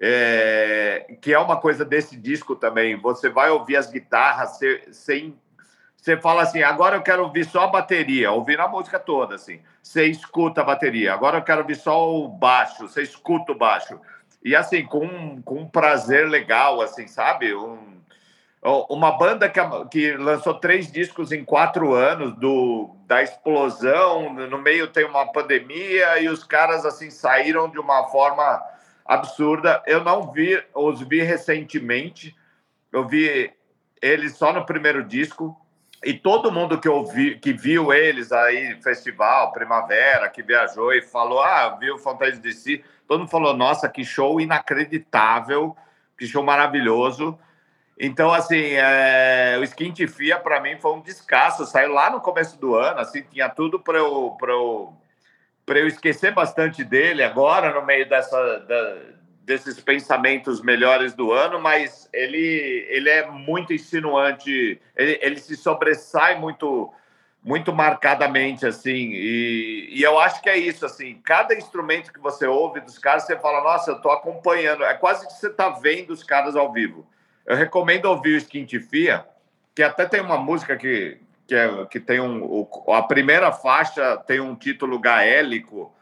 [0.00, 2.96] é, que é uma coisa desse disco também.
[2.96, 4.58] Você vai ouvir as guitarras
[4.90, 5.34] sem você
[6.22, 9.60] fala assim, agora eu quero ouvir só a bateria, ouvir a música toda, assim.
[9.82, 11.12] Você escuta a bateria.
[11.12, 14.00] Agora eu quero ouvir só o baixo, você escuta o baixo.
[14.42, 17.54] E assim, com, com um prazer legal, assim, sabe?
[17.54, 18.00] Um,
[18.88, 19.60] uma banda que,
[19.90, 26.20] que lançou três discos em quatro anos do, da explosão, no meio tem uma pandemia
[26.20, 28.62] e os caras, assim, saíram de uma forma
[29.04, 29.82] absurda.
[29.86, 32.34] Eu não vi, os vi recentemente,
[32.92, 33.52] eu vi
[34.00, 35.56] eles só no primeiro disco,
[36.02, 41.40] e todo mundo que ouvi, que viu eles aí festival Primavera, que viajou e falou,
[41.40, 45.76] ah, viu Fantasy DC, todo mundo falou, nossa, que show inacreditável,
[46.18, 47.38] que show maravilhoso.
[47.98, 51.66] Então, assim, é, o Skin Fia para mim foi um descasso.
[51.66, 54.96] Saiu lá no começo do ano, assim, tinha tudo para eu, eu,
[55.68, 58.96] eu esquecer bastante dele agora, no meio dessa, da,
[59.50, 66.38] desses pensamentos melhores do ano, mas ele, ele é muito insinuante, ele, ele se sobressai
[66.38, 66.92] muito
[67.42, 72.46] muito marcadamente assim e, e eu acho que é isso assim cada instrumento que você
[72.46, 76.10] ouve dos caras você fala nossa eu tô acompanhando é quase que você tá vendo
[76.10, 77.06] os caras ao vivo.
[77.46, 79.24] Eu recomendo ouvir o Skintifia
[79.74, 84.18] que até tem uma música que que, é, que tem um o, a primeira faixa
[84.18, 85.92] tem um título gaélico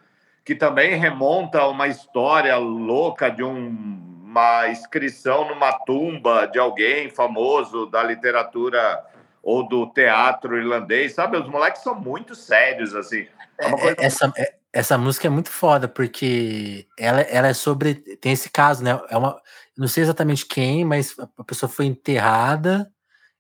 [0.48, 7.11] que também remonta a uma história louca de um, uma inscrição numa tumba de alguém
[7.11, 9.04] famoso da literatura
[9.42, 11.37] ou do teatro irlandês, sabe?
[11.37, 13.26] Os moleques são muito sérios, assim.
[13.58, 13.96] É, é coisa...
[13.98, 17.96] essa, é, essa música é muito foda, porque ela, ela é sobre.
[18.16, 18.98] Tem esse caso, né?
[19.11, 19.38] É uma,
[19.76, 22.90] não sei exatamente quem, mas a pessoa foi enterrada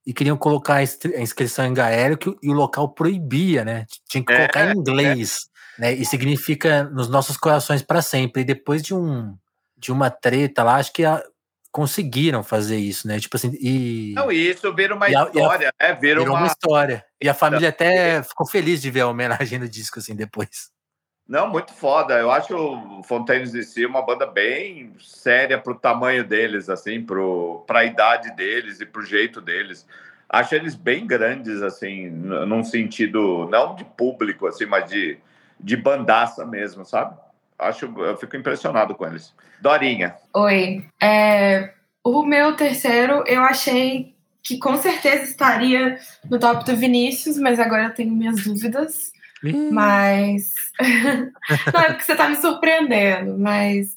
[0.06, 0.82] e queriam colocar a
[1.22, 3.86] inscrição em gaélico e o local proibia, né?
[4.06, 5.92] Tinha que colocar é, em inglês né?
[5.92, 8.42] E significa nos nossos corações para sempre.
[8.42, 9.36] E depois de um
[9.76, 11.22] de uma treta lá, acho que a,
[11.70, 13.20] conseguiram fazer isso, né?
[13.20, 15.94] Tipo assim, e não, isso vira uma história, a, né?
[15.94, 16.38] Vira, uma...
[16.38, 16.46] uma...
[16.46, 17.04] história.
[17.22, 20.70] E a família até ficou feliz de ver a homenagem no disco assim depois.
[21.28, 22.14] Não, muito foda.
[22.14, 27.80] Eu acho o Fontaines DC uma banda bem séria pro tamanho deles, assim, pro para
[27.80, 29.86] a idade deles e pro jeito deles.
[30.28, 35.18] Acho eles bem grandes, assim, num sentido não de público, assim, mas de
[35.60, 37.16] de bandaça mesmo, sabe?
[37.58, 39.34] Acho, eu fico impressionado com eles.
[39.60, 40.14] Dorinha.
[40.34, 40.84] Oi.
[41.02, 41.72] É,
[42.04, 45.98] o meu terceiro, eu achei que com certeza estaria
[46.30, 49.12] no top do Vinícius, mas agora eu tenho minhas dúvidas.
[49.72, 50.54] Mas.
[51.72, 53.96] Não, é porque você tá me surpreendendo, mas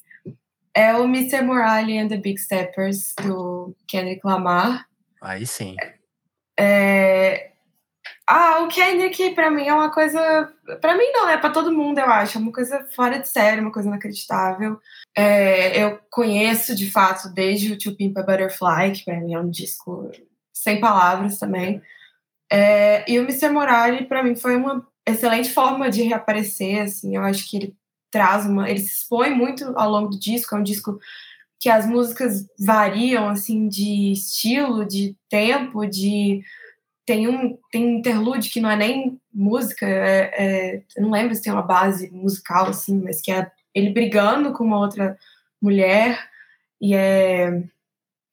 [0.74, 1.42] é o Mr.
[1.42, 4.86] Morale and the Big Steppers, do Kendrick Lamar.
[5.20, 5.76] Aí sim.
[6.58, 7.51] É,
[8.34, 11.98] ah, o Kendrick para mim é uma coisa, para mim não, é para todo mundo,
[11.98, 14.80] eu acho, é uma coisa fora de série, uma coisa inacreditável.
[15.14, 19.38] É, eu conheço de fato desde o To Pimp a Butterfly, que para mim é
[19.38, 20.10] um disco
[20.50, 21.82] sem palavras também.
[22.50, 23.50] É, e o Mr.
[23.50, 27.76] Morale para mim foi uma excelente forma de reaparecer, assim, eu acho que ele
[28.10, 30.98] traz uma, ele se expõe muito ao longo do disco, é um disco
[31.60, 36.42] que as músicas variam assim de estilo, de tempo, de
[37.04, 41.34] tem um, tem um interlude que não é nem música, é, é, eu não lembro
[41.34, 45.18] se tem uma base musical, assim, mas que é ele brigando com uma outra
[45.60, 46.18] mulher,
[46.80, 47.62] e é,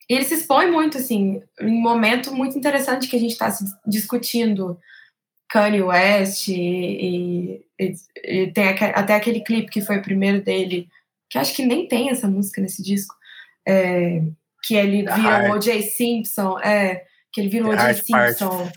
[0.07, 3.55] ele se expõe muito, assim, em um momento muito interessante que a gente está
[3.85, 4.79] discutindo
[5.49, 10.87] Kanye West, e, e, e tem até aquele clipe que foi o primeiro dele,
[11.29, 13.15] que acho que nem tem essa música nesse disco,
[13.67, 14.21] é,
[14.63, 15.81] que ele vira o O.J.
[15.83, 17.93] Simpson, é, que ele vira o.
[17.93, 18.71] Simpson.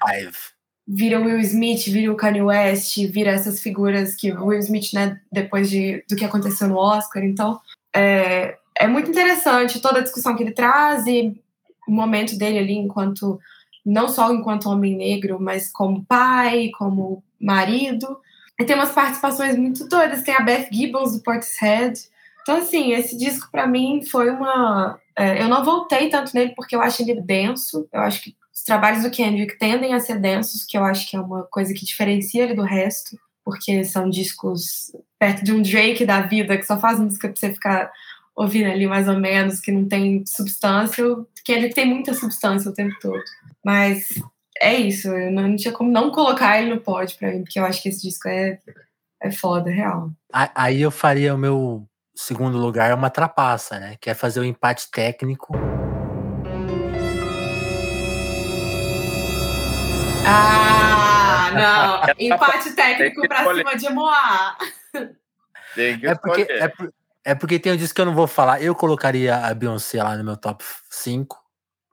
[0.86, 5.20] Vira Will Smith, vira o Kanye West, vira essas figuras que o Will Smith, né,
[5.30, 7.22] depois de, do que aconteceu no Oscar.
[7.22, 7.60] Então,
[7.94, 11.40] é, é muito interessante toda a discussão que ele traz e
[11.86, 13.38] o momento dele ali enquanto
[13.84, 18.20] não só enquanto homem negro, mas como pai, como marido.
[18.58, 20.22] E tem umas participações muito doidas.
[20.22, 21.98] Tem a Beth Gibbons do Portishead.
[22.42, 24.98] Então, assim, esse disco para mim foi uma.
[25.16, 27.88] É, eu não voltei tanto nele porque eu acho ele denso.
[27.92, 31.16] Eu acho que os trabalhos do Kendrick tendem a ser densos, que eu acho que
[31.16, 36.06] é uma coisa que diferencia ele do resto, porque são discos perto de um Drake
[36.06, 37.90] da vida, que só faz música pra você ficar
[38.36, 41.04] ouvindo ali mais ou menos, que não tem substância,
[41.44, 43.24] que ele tem muita substância o tempo todo.
[43.64, 44.06] Mas
[44.60, 47.64] é isso, eu não tinha como não colocar ele no pódio pra mim, porque eu
[47.64, 48.60] acho que esse disco é,
[49.20, 50.12] é foda, real.
[50.32, 53.96] Aí eu faria o meu segundo lugar, uma trapaça, né?
[54.00, 55.52] Que é fazer o empate técnico.
[60.26, 61.50] Ah,
[62.06, 62.14] não.
[62.18, 64.56] Empate técnico pra cima de Moá.
[65.74, 66.72] Tem que é porque, é,
[67.24, 68.62] é porque tem um disco que eu não vou falar.
[68.62, 71.40] Eu colocaria a Beyoncé lá no meu top 5.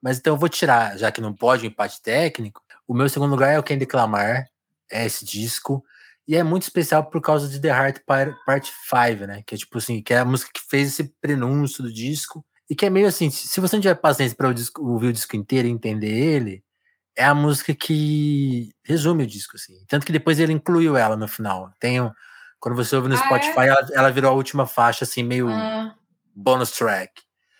[0.01, 2.61] Mas então eu vou tirar, já que não pode o empate técnico.
[2.87, 4.47] O meu segundo lugar é o Quem Declamar.
[4.91, 5.83] É esse disco.
[6.27, 9.43] E é muito especial por causa de The Heart Part 5, né?
[9.45, 12.45] Que é tipo assim, que é a música que fez esse prenúncio do disco.
[12.69, 15.67] E que é meio assim, se você não tiver paciência para ouvir o disco inteiro
[15.67, 16.63] e entender ele,
[17.19, 19.73] é a música que resume o disco, assim.
[19.89, 21.69] Tanto que depois ele incluiu ela no final.
[21.77, 22.09] Tem um,
[22.61, 23.67] quando você ouve no ah, Spotify, é?
[23.67, 25.93] ela, ela, virou a última faixa, assim, meio ah.
[26.33, 27.11] bonus track.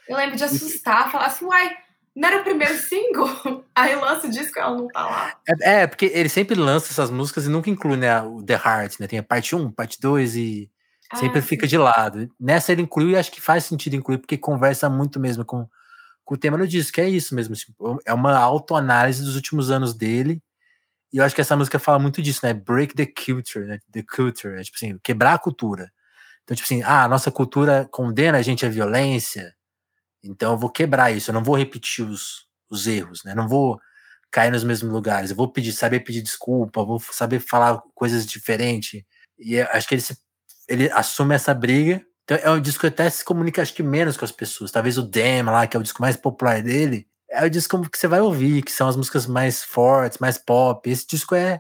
[0.08, 1.76] Eu lembro de assustar, falar assim, uai,
[2.16, 3.66] não era o primeiro single?
[3.76, 5.36] Aí lança o disco e ela não tá lá.
[5.46, 9.02] É, é, porque ele sempre lança essas músicas e nunca inclui, né, o The Heart,
[9.02, 9.08] né?
[9.08, 10.72] Tem a parte 1, parte 2 e
[11.12, 12.32] ah, sempre fica de lado.
[12.40, 15.68] Nessa ele inclui e acho que faz sentido incluir, porque conversa muito mesmo com,
[16.30, 17.56] com o tema do disco, que é isso mesmo.
[17.56, 20.40] Tipo, é uma autoanálise dos últimos anos dele
[21.12, 22.54] e eu acho que essa música fala muito disso, né?
[22.54, 23.80] Break the culture, né?
[23.92, 24.62] The culture, né?
[24.62, 25.92] tipo assim, quebrar a cultura.
[26.44, 29.56] Então, tipo assim, ah, a nossa cultura condena a gente à violência,
[30.24, 33.34] então eu vou quebrar isso, eu não vou repetir os, os erros, né?
[33.34, 33.82] Não vou
[34.30, 39.04] cair nos mesmos lugares, eu vou pedir, saber pedir desculpa, vou saber falar coisas diferentes.
[39.40, 40.16] E acho que ele, se,
[40.68, 42.06] ele assume essa briga.
[42.30, 44.70] Então é um disco que até se comunica, acho que menos com as pessoas.
[44.70, 47.98] Talvez o Dem lá, que é o disco mais popular dele, é o disco que
[47.98, 50.88] você vai ouvir, que são as músicas mais fortes, mais pop.
[50.88, 51.60] Esse disco é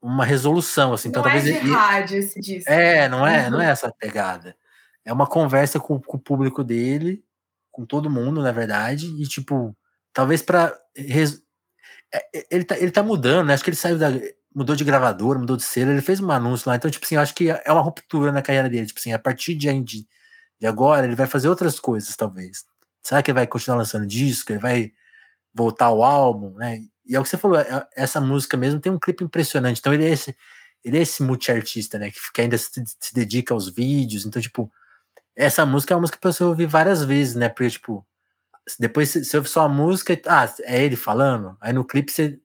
[0.00, 1.10] uma resolução, assim.
[1.10, 2.70] Então, não talvez é de rádio esse disco.
[2.70, 4.56] É, não é, não é essa pegada.
[5.04, 7.22] É uma conversa com, com, o público dele,
[7.70, 9.76] com todo mundo, na verdade, e tipo,
[10.14, 11.42] talvez para res...
[12.10, 13.52] É, é, ele, tá, ele tá mudando, né?
[13.52, 14.08] Acho que ele saiu da.
[14.58, 16.74] Mudou de gravador, mudou de selo, ele fez um anúncio lá.
[16.74, 18.86] Então, tipo assim, eu acho que é uma ruptura na carreira dele.
[18.86, 20.06] Tipo assim, a partir de, de,
[20.66, 22.64] agora, ele vai fazer outras coisas, talvez.
[23.00, 24.50] Será que ele vai continuar lançando disco?
[24.50, 24.92] Ele vai
[25.54, 26.80] voltar ao álbum, né?
[27.06, 29.78] E é o que você falou, é, essa música mesmo tem um clipe impressionante.
[29.78, 30.36] Então ele é esse,
[30.84, 32.10] ele é esse multi-artista, né?
[32.10, 32.68] Que, que ainda se,
[33.00, 34.26] se, dedica aos vídeos.
[34.26, 34.70] Então, tipo,
[35.36, 37.48] essa música é uma música que você ouvir várias vezes, né?
[37.48, 38.04] Porque, tipo,
[38.78, 40.22] depois você ouve só a música e.
[40.26, 41.56] Ah, é ele falando?
[41.60, 42.40] Aí no clipe você.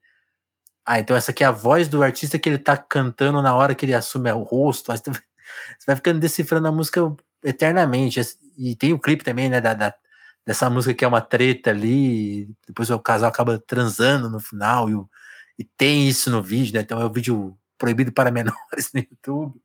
[0.86, 3.76] Ah, então essa aqui é a voz do artista que ele tá cantando na hora
[3.76, 4.92] que ele assume o rosto.
[4.92, 7.00] Você vai ficando decifrando a música
[7.44, 8.20] eternamente.
[8.58, 9.62] E tem o clipe também, né?
[9.62, 9.94] Da, da
[10.46, 14.94] dessa música que é uma treta ali, depois o casal acaba transando no final, e,
[15.60, 16.82] e tem isso no vídeo, né?
[16.82, 19.62] Então é um vídeo proibido para menores no YouTube.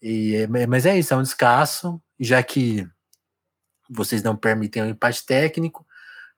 [0.00, 2.88] E, é, mas é isso, é um descasso, já que
[3.90, 5.86] vocês não permitem o um empate técnico,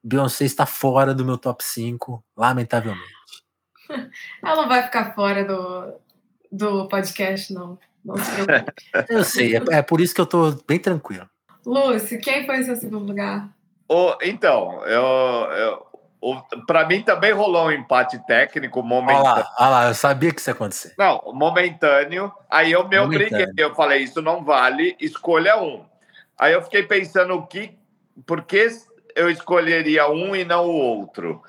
[0.03, 3.20] Beyoncé está fora do meu top 5, lamentavelmente.
[4.43, 5.95] Ela não vai ficar fora do,
[6.51, 7.79] do podcast, não.
[8.05, 8.83] Não se preocupe.
[9.09, 11.29] Eu sei, é, é por isso que eu tô bem tranquilo.
[11.67, 13.49] Lúcio, quem foi seu segundo lugar?
[13.87, 15.91] Oh, então, eu, eu
[16.67, 19.23] para mim também rolou um empate técnico momentâneo.
[19.23, 20.95] Olha lá, olha lá, eu sabia que isso ia acontecer.
[20.99, 22.33] Não, momentâneo.
[22.49, 25.85] Aí eu me obriguei, eu falei, isso não vale, escolha um.
[26.39, 27.77] Aí eu fiquei pensando o que,
[28.27, 28.69] por que
[29.15, 31.43] eu escolheria um e não o outro.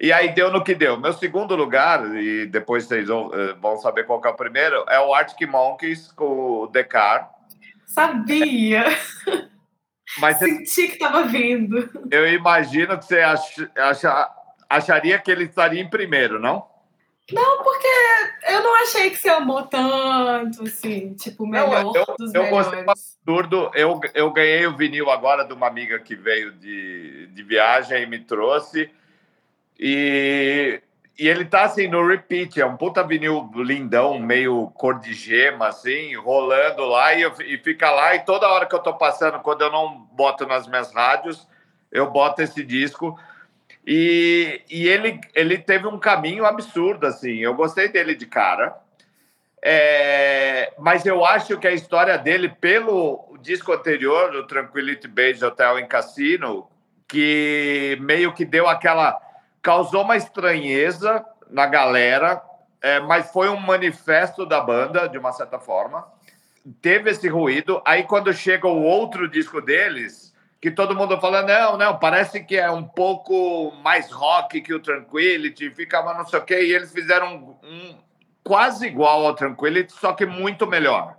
[0.00, 0.98] E aí deu no que deu.
[0.98, 5.00] Meu segundo lugar, e depois vocês vão, eh, vão saber qual é o primeiro, é
[5.00, 7.34] o Arctic Monkeys com o Descartes.
[7.86, 8.84] Sabia!
[10.18, 11.90] Mas Senti que estava vindo.
[12.10, 14.30] Eu imagino que você ach, acha,
[14.68, 16.66] acharia que ele estaria em primeiro, não?
[17.30, 17.88] Não, porque
[18.48, 22.42] eu não achei que você amou tanto, assim, tipo, o melhor não, eu, dos eu
[22.44, 22.88] melhores.
[22.88, 23.70] absurdo.
[23.74, 28.06] Eu, eu ganhei o vinil agora de uma amiga que veio de, de viagem e
[28.06, 28.90] me trouxe.
[29.78, 30.82] E,
[31.18, 35.68] e ele tá assim no repeat, é um puta vinil lindão, meio cor de gema,
[35.68, 38.14] assim, rolando lá e, eu, e fica lá.
[38.14, 41.46] E toda hora que eu tô passando, quando eu não boto nas minhas rádios,
[41.92, 43.18] eu boto esse disco.
[43.86, 47.38] E, e ele, ele teve um caminho absurdo, assim.
[47.38, 48.76] Eu gostei dele de cara.
[49.62, 55.78] É, mas eu acho que a história dele, pelo disco anterior, o Tranquility Base Hotel
[55.78, 56.68] em Cassino,
[57.08, 59.18] que meio que deu aquela.
[59.68, 62.42] Causou uma estranheza na galera,
[62.80, 66.08] é, mas foi um manifesto da banda, de uma certa forma.
[66.80, 67.82] Teve esse ruído.
[67.84, 72.56] Aí, quando chega o outro disco deles, que todo mundo fala: não, não, parece que
[72.56, 76.90] é um pouco mais rock que o Tranquility, fica não sei o quê, e eles
[76.90, 77.98] fizeram um, um
[78.42, 81.14] quase igual ao Tranquility, só que muito melhor.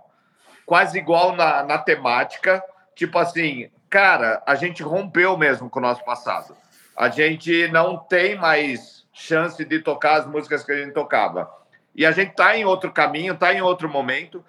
[0.66, 2.60] Quase igual na, na temática.
[2.96, 6.56] Tipo assim, cara, a gente rompeu mesmo com o nosso passado.
[7.00, 11.50] A gente não tem mais chance de tocar as músicas que a gente tocava.
[11.94, 14.44] E a gente está em outro caminho, está em outro momento.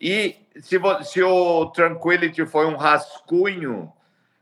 [0.00, 3.92] E se, se o Tranquility foi um rascunho,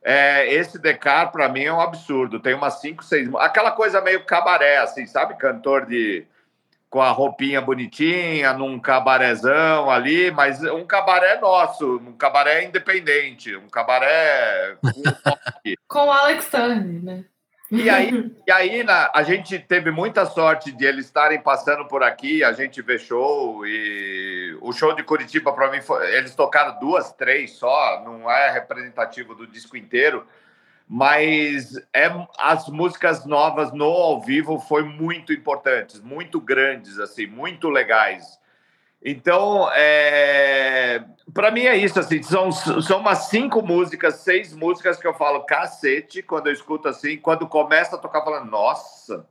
[0.02, 2.40] é, esse Decar, para mim, é um absurdo.
[2.40, 3.26] Tem umas cinco, seis.
[3.36, 5.38] Aquela coisa meio cabaré, assim, sabe?
[5.38, 6.26] Cantor de
[6.90, 13.68] com a roupinha bonitinha, num cabarezão ali, mas um cabaré nosso, um cabaré independente, um
[13.68, 14.76] cabaré
[15.88, 17.24] com, o Alex Turner, né?
[17.70, 22.02] E aí, e aí na, a gente teve muita sorte de eles estarem passando por
[22.02, 26.78] aqui, a gente vê show e o show de Curitiba para mim foi, eles tocaram
[26.78, 30.24] duas, três só, não é representativo do disco inteiro,
[30.88, 32.08] mas é,
[32.38, 38.38] as músicas novas no ao vivo foi muito importantes, muito grandes, assim, muito legais.
[39.08, 45.06] Então, é, para mim é isso, assim, são, são umas cinco músicas, seis músicas que
[45.06, 49.24] eu falo cacete quando eu escuto assim, quando começa a tocar, falando, nossa,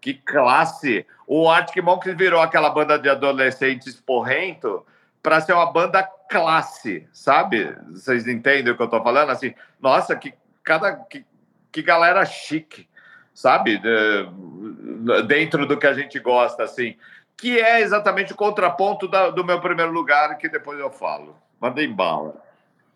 [0.00, 1.04] que classe!
[1.26, 4.86] O Arctic Monkeys virou aquela banda de adolescentes porrento
[5.20, 7.76] para ser uma banda classe, sabe?
[7.90, 9.30] Vocês entendem o que eu estou falando?
[9.30, 10.32] Assim, nossa, que
[10.62, 11.24] cada que,
[11.72, 12.88] que galera chique,
[13.34, 13.76] sabe?
[13.76, 16.96] De, dentro do que a gente gosta, assim.
[17.40, 21.36] Que é exatamente o contraponto da, do meu primeiro lugar, que depois eu falo.
[21.60, 22.34] Mandei bala.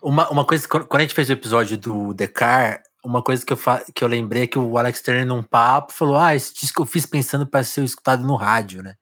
[0.03, 3.53] Uma, uma coisa, quando a gente fez o episódio do The Car, uma coisa que
[3.53, 3.59] eu,
[3.95, 6.87] que eu lembrei é que o Alex Turner, num papo, falou: Ah, esse disco eu
[6.87, 8.97] fiz pensando para ser escutado no rádio, né?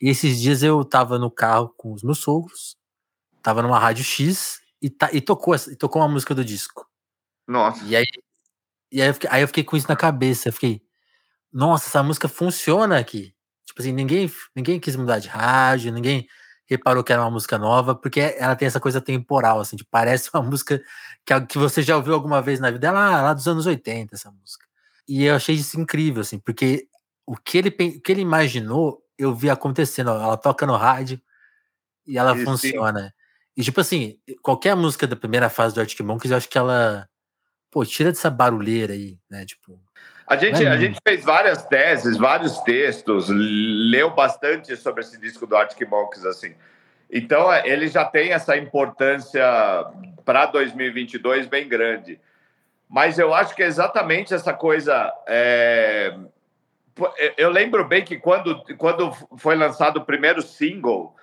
[0.00, 2.76] E esses dias eu tava no carro com os meus sogros,
[3.42, 6.86] tava numa rádio X e, tá, e, tocou, e tocou uma música do disco.
[7.46, 7.84] Nossa.
[7.84, 8.04] E aí,
[8.90, 10.48] e aí, eu fiquei, aí eu fiquei com isso na cabeça.
[10.48, 10.82] Eu fiquei,
[11.52, 13.35] nossa, essa música funciona aqui.
[13.76, 16.26] Tipo assim, ninguém, ninguém quis mudar de rádio, ninguém
[16.64, 20.30] reparou que era uma música nova, porque ela tem essa coisa temporal, assim, de parece
[20.32, 20.82] uma música
[21.26, 24.30] que, que você já ouviu alguma vez na vida, lá, lá dos anos 80, essa
[24.30, 24.64] música.
[25.06, 26.88] E eu achei isso incrível, assim, porque
[27.26, 30.10] o que ele, o que ele imaginou, eu vi acontecendo.
[30.10, 31.20] Ela toca no rádio
[32.06, 33.08] e ela funciona.
[33.08, 33.12] Sim.
[33.58, 37.06] E, tipo assim, qualquer música da primeira fase do Arctic Monkeys, eu acho que ela
[37.70, 39.44] pô, tira dessa barulheira aí, né?
[39.44, 39.85] Tipo.
[40.26, 45.46] A gente, é a gente fez várias teses, vários textos, leu bastante sobre esse disco
[45.46, 46.54] do Arctic Monkeys, assim.
[47.10, 49.44] Então, é, ele já tem essa importância
[50.24, 52.18] para 2022 bem grande.
[52.88, 55.12] Mas eu acho que é exatamente essa coisa.
[55.26, 56.16] É...
[57.36, 61.14] Eu lembro bem que quando, quando foi lançado o primeiro single,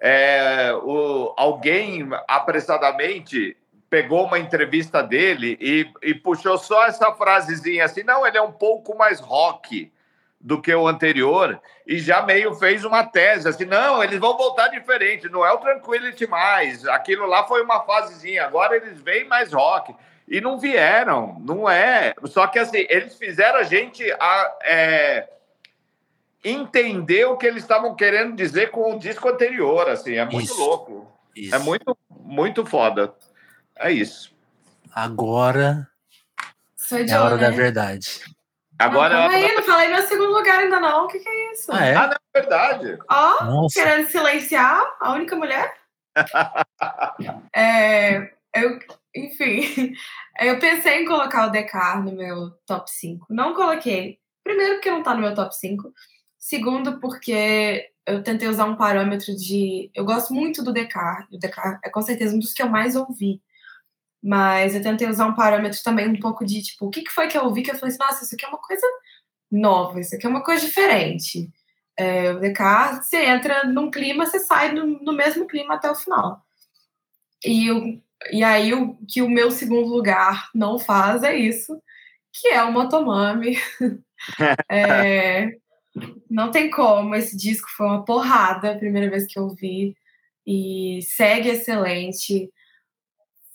[0.00, 3.56] é, o, alguém apressadamente
[3.90, 8.52] pegou uma entrevista dele e, e puxou só essa frasezinha assim: não, ele é um
[8.52, 9.92] pouco mais rock
[10.40, 14.68] do que o anterior e já meio fez uma tese assim: não, eles vão voltar
[14.68, 19.52] diferente, não é o Tranquility mais, aquilo lá foi uma fasezinha, agora eles vêm mais
[19.52, 19.94] rock.
[20.28, 22.14] E não vieram, não é.
[22.26, 25.28] Só que assim, eles fizeram a gente a, é,
[26.44, 30.60] entender o que eles estavam querendo dizer com o disco anterior, assim, é muito Isso.
[30.60, 31.10] louco.
[31.36, 31.54] É Isso.
[31.56, 33.12] É muito, muito foda.
[33.80, 34.30] É isso.
[34.94, 35.88] Agora
[36.92, 37.42] é a hora né?
[37.42, 38.20] da verdade.
[38.78, 41.04] Agora não, é aí, não falei meu segundo lugar ainda não.
[41.04, 41.72] O que, que é isso?
[41.72, 41.94] Ah, é?
[41.94, 42.98] ah não, é verdade.
[43.10, 45.74] Ó, oh, querendo silenciar a única mulher.
[47.54, 48.78] é, eu,
[49.14, 49.94] enfim,
[50.40, 53.26] eu pensei em colocar o Decar no meu top 5.
[53.30, 54.18] Não coloquei.
[54.44, 55.90] Primeiro, porque não tá no meu top 5.
[56.38, 59.90] Segundo, porque eu tentei usar um parâmetro de.
[59.94, 61.26] Eu gosto muito do Decar.
[61.30, 63.40] O Decar é com certeza um dos que eu mais ouvi.
[64.22, 67.28] Mas eu tentei usar um parâmetro também um pouco de tipo, o que, que foi
[67.28, 68.86] que eu ouvi que eu falei assim, nossa, isso aqui é uma coisa
[69.50, 71.50] nova, isso aqui é uma coisa diferente.
[71.96, 75.94] É, o DK, você entra num clima, você sai no, no mesmo clima até o
[75.94, 76.42] final.
[77.44, 78.00] E, o,
[78.32, 81.80] e aí o que o meu segundo lugar não faz é isso,
[82.32, 83.56] que é o Motomami.
[84.70, 85.52] é,
[86.30, 87.14] Não tem como.
[87.14, 89.96] Esse disco foi uma porrada, a primeira vez que eu vi.
[90.46, 92.50] E segue excelente.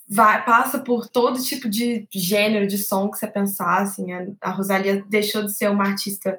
[0.08, 3.82] Vai, passa por todo tipo de gênero de som que você pensar.
[3.82, 4.06] Assim,
[4.40, 6.38] a Rosalia deixou de ser uma artista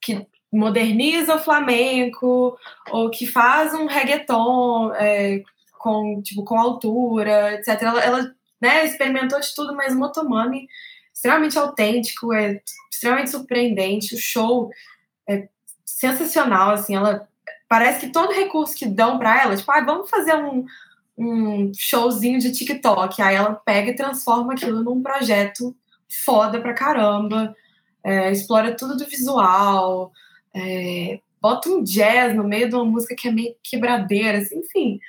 [0.00, 2.58] que moderniza o flamenco
[2.90, 5.42] ou que faz um reggaeton é,
[5.78, 7.82] com, tipo, com altura, etc.
[7.82, 10.66] Ela, ela né, experimentou de tudo, mas Motomami
[11.18, 14.14] extremamente autêntico, é extremamente surpreendente.
[14.14, 14.70] O show
[15.28, 15.48] é
[15.84, 17.28] sensacional, assim, ela
[17.68, 20.64] parece que todo recurso que dão para ela, tipo, ah, vamos fazer um,
[21.18, 25.76] um showzinho de TikTok, aí ela pega e transforma aquilo num projeto
[26.24, 27.54] foda pra caramba,
[28.04, 30.12] é, explora tudo do visual,
[30.54, 35.00] é, bota um jazz no meio de uma música que é meio quebradeira, assim, enfim.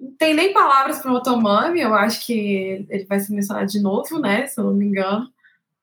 [0.00, 3.80] Não tem nem palavras para o Otomami, eu acho que ele vai ser mencionado de
[3.80, 5.28] novo, né, se eu não me engano,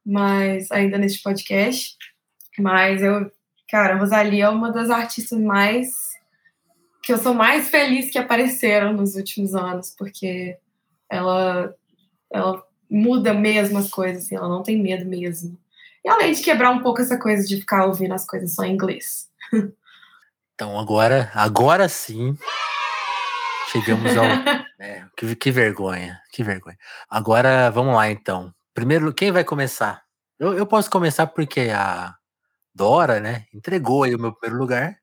[0.06, 1.98] mas ainda neste podcast.
[2.58, 3.32] Mas eu
[3.70, 6.19] Cara, a é uma das artistas mais.
[7.10, 10.60] Que eu sou mais feliz que apareceram nos últimos anos, porque
[11.10, 11.74] ela,
[12.32, 15.58] ela muda mesmo as coisas, assim, ela não tem medo mesmo.
[16.06, 18.74] E além de quebrar um pouco essa coisa de ficar ouvindo as coisas só em
[18.74, 19.28] inglês.
[20.54, 22.38] Então agora, agora sim,
[23.72, 24.26] chegamos ao.
[24.78, 26.78] é, que, que vergonha, que vergonha.
[27.10, 28.54] Agora vamos lá então.
[28.74, 30.04] Primeiro, quem vai começar?
[30.38, 32.14] Eu, eu posso começar porque a,
[32.76, 35.00] Dora, né, entregou aí o meu primeiro lugar,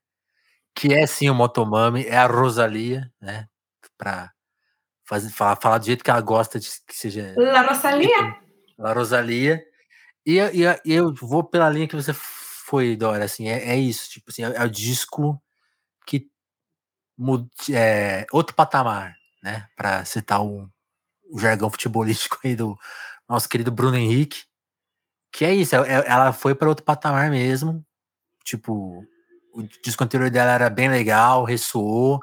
[0.77, 3.49] que é sim o Motomami, é a Rosalia, né,
[3.97, 4.31] pra
[5.03, 7.33] fazer, falar, falar do jeito que ela gosta de que seja.
[7.35, 8.37] La Rosalia?
[8.77, 9.65] La Rosalia.
[10.23, 14.07] E, e, e eu vou pela linha que você foi, Dora, assim, é, é isso,
[14.11, 15.41] tipo assim, é, é o disco
[16.05, 16.29] que
[17.73, 20.69] é outro patamar, né, para citar o,
[21.31, 22.77] o jargão futebolístico aí do
[23.27, 24.43] nosso querido Bruno Henrique.
[25.31, 27.83] Que é isso, é, é, ela foi para outro patamar mesmo.
[28.43, 29.03] Tipo,
[29.57, 32.21] o disco anterior dela era bem legal, ressoou.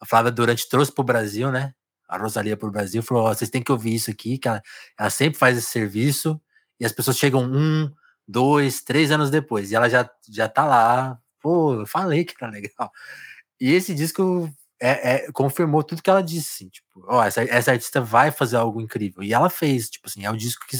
[0.00, 1.74] A Flávia Durante trouxe pro Brasil, né?
[2.08, 4.62] A Rosalia pro Brasil, falou: oh, vocês têm que ouvir isso aqui, que ela,
[4.98, 6.40] ela sempre faz esse serviço.
[6.78, 7.90] E as pessoas chegam um,
[8.28, 9.72] dois, três anos depois.
[9.72, 11.18] E ela já, já tá lá.
[11.40, 12.92] Pô, eu falei que era legal.
[13.60, 14.48] E esse disco
[14.80, 18.56] é, é, confirmou tudo que ela disse, assim, tipo, ó, essa, essa artista vai fazer
[18.56, 19.22] algo incrível.
[19.22, 20.76] E ela fez, tipo assim, é o disco que.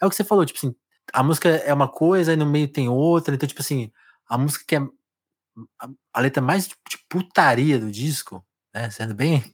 [0.00, 0.74] É o que você falou, tipo assim,
[1.12, 3.34] a música é uma coisa e no meio tem outra.
[3.34, 3.90] Então, tipo assim,
[4.28, 4.80] a música que é
[5.80, 6.76] a, a letra mais de
[7.08, 8.44] putaria do disco,
[8.74, 8.90] né?
[8.90, 9.44] Sendo bem.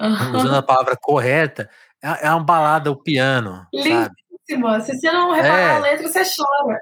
[0.00, 0.36] Uhum.
[0.36, 1.68] Usando a palavra correta,
[2.02, 3.66] é, é uma balada, o piano.
[3.72, 4.80] Lindíssima.
[4.80, 5.76] Se você não reparar é.
[5.76, 6.80] a letra, você chora.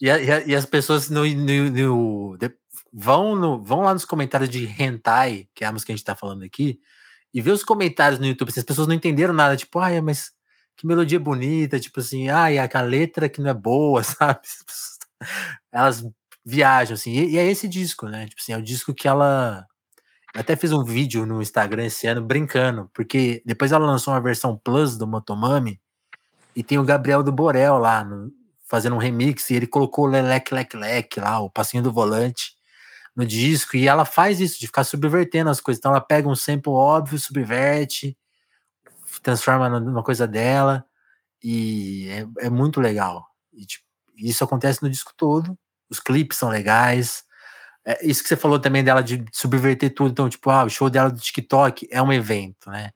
[0.00, 2.38] E, a, e, a, e as pessoas no, no, no,
[2.92, 6.04] vão, no, vão lá nos comentários de Hentai, que é a música que a gente
[6.04, 6.80] tá falando aqui,
[7.32, 8.52] e vê os comentários no YouTube.
[8.52, 10.32] Se as pessoas não entenderam nada, tipo, ah, mas
[10.76, 14.40] que melodia bonita, tipo assim, e aquela letra que não é boa, sabe?
[15.72, 16.04] Elas
[16.44, 18.26] viajam, assim, e, e, é esse disco, né?
[18.26, 19.66] Tipo assim, é o disco que ela.
[20.34, 24.20] Eu até fiz um vídeo no Instagram esse ano brincando, porque depois ela lançou uma
[24.20, 25.80] versão Plus do Motomami
[26.56, 28.32] e tem o Gabriel do Borel lá, no,
[28.64, 32.54] fazendo um remix, e ele colocou o Lelec Lec Lec lá, o passinho do volante,
[33.14, 35.78] no disco, e ela faz isso, de ficar subvertendo as coisas.
[35.78, 38.16] Então ela pega um sample óbvio, subverte,
[39.22, 40.84] transforma numa coisa dela
[41.42, 43.26] e é, é muito legal.
[43.52, 43.84] E, tipo,
[44.16, 45.58] isso acontece no disco todo.
[45.90, 47.24] Os clipes são legais.
[47.86, 50.10] É, isso que você falou também dela de subverter tudo.
[50.10, 52.90] Então, tipo, ah, o show dela do TikTok é um evento, né?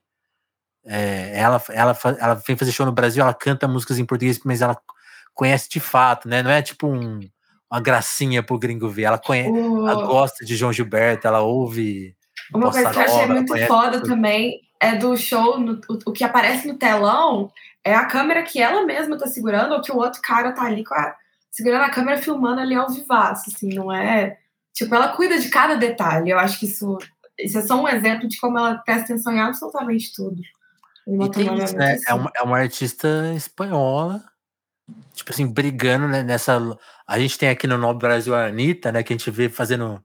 [0.85, 4.61] É, ela, ela, ela vem fazer show no Brasil, ela canta músicas em português, mas
[4.61, 4.75] ela
[5.35, 6.41] conhece de fato, né?
[6.41, 7.19] Não é tipo um,
[7.71, 9.03] uma gracinha pro gringo ver.
[9.03, 12.15] Ela, conhece, ela gosta de João Gilberto, ela ouve.
[12.53, 16.23] Uma coisa que eu achei muito foda também é do show, no, o, o, que
[16.23, 17.51] aparece no telão
[17.83, 20.83] é a câmera que ela mesma tá segurando, ou que o outro cara tá ali
[20.91, 21.15] a,
[21.51, 24.37] segurando a câmera filmando ali ao vivaço, assim, não é.
[24.73, 26.29] Tipo, ela cuida de cada detalhe.
[26.29, 26.97] Eu acho que isso,
[27.37, 30.41] isso é só um exemplo de como ela presta atenção em absolutamente tudo.
[31.07, 31.45] E tem
[31.75, 31.93] né?
[31.93, 32.03] Assim.
[32.07, 34.23] É, uma, é uma artista espanhola,
[35.13, 36.59] tipo assim, brigando né, nessa.
[37.07, 39.01] A gente tem aqui no Novo Brasil a Anitta, né?
[39.01, 40.03] Que a gente vê fazendo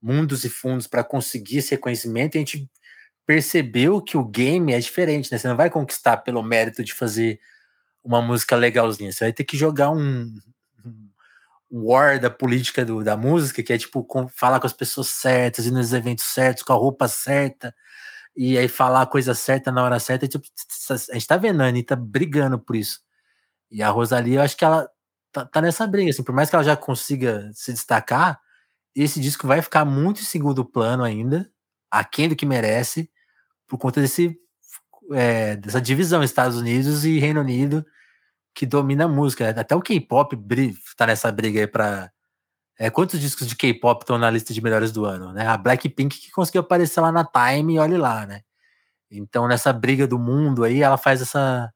[0.00, 2.70] mundos e fundos para conseguir esse reconhecimento, e a gente
[3.26, 5.36] percebeu que o game é diferente, né?
[5.36, 7.38] Você não vai conquistar pelo mérito de fazer
[8.02, 9.12] uma música legalzinha.
[9.12, 10.32] Você vai ter que jogar um
[11.70, 15.66] war da política do, da música, que é tipo com, falar com as pessoas certas,
[15.66, 17.74] ir nos eventos certos, com a roupa certa,
[18.36, 20.28] e aí falar a coisa certa na hora certa.
[20.28, 20.46] Tipo,
[20.90, 23.00] a gente tá vendo a Anitta brigando por isso.
[23.70, 24.88] E a Rosalie, eu acho que ela
[25.32, 28.40] tá, tá nessa briga, assim, por mais que ela já consiga se destacar,
[28.94, 31.50] esse disco vai ficar muito em segundo plano ainda,
[31.90, 33.10] aquém do que merece,
[33.68, 34.38] por conta desse,
[35.12, 37.84] é, dessa divisão Estados Unidos e Reino Unido
[38.58, 39.44] que domina a música.
[39.52, 39.60] Né?
[39.60, 40.36] Até o K-pop
[40.96, 42.10] tá nessa briga aí para
[42.78, 45.46] É, quantos discos de K-pop estão na lista de melhores do ano, né?
[45.48, 48.42] A Blackpink que conseguiu aparecer lá na Time olhe lá, né?
[49.10, 51.72] Então, nessa briga do mundo aí, ela faz essa.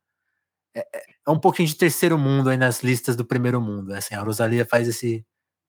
[0.77, 3.93] É, é, é um pouquinho de terceiro mundo aí nas listas do primeiro mundo.
[3.95, 5.25] Assim, a Rosalia faz esse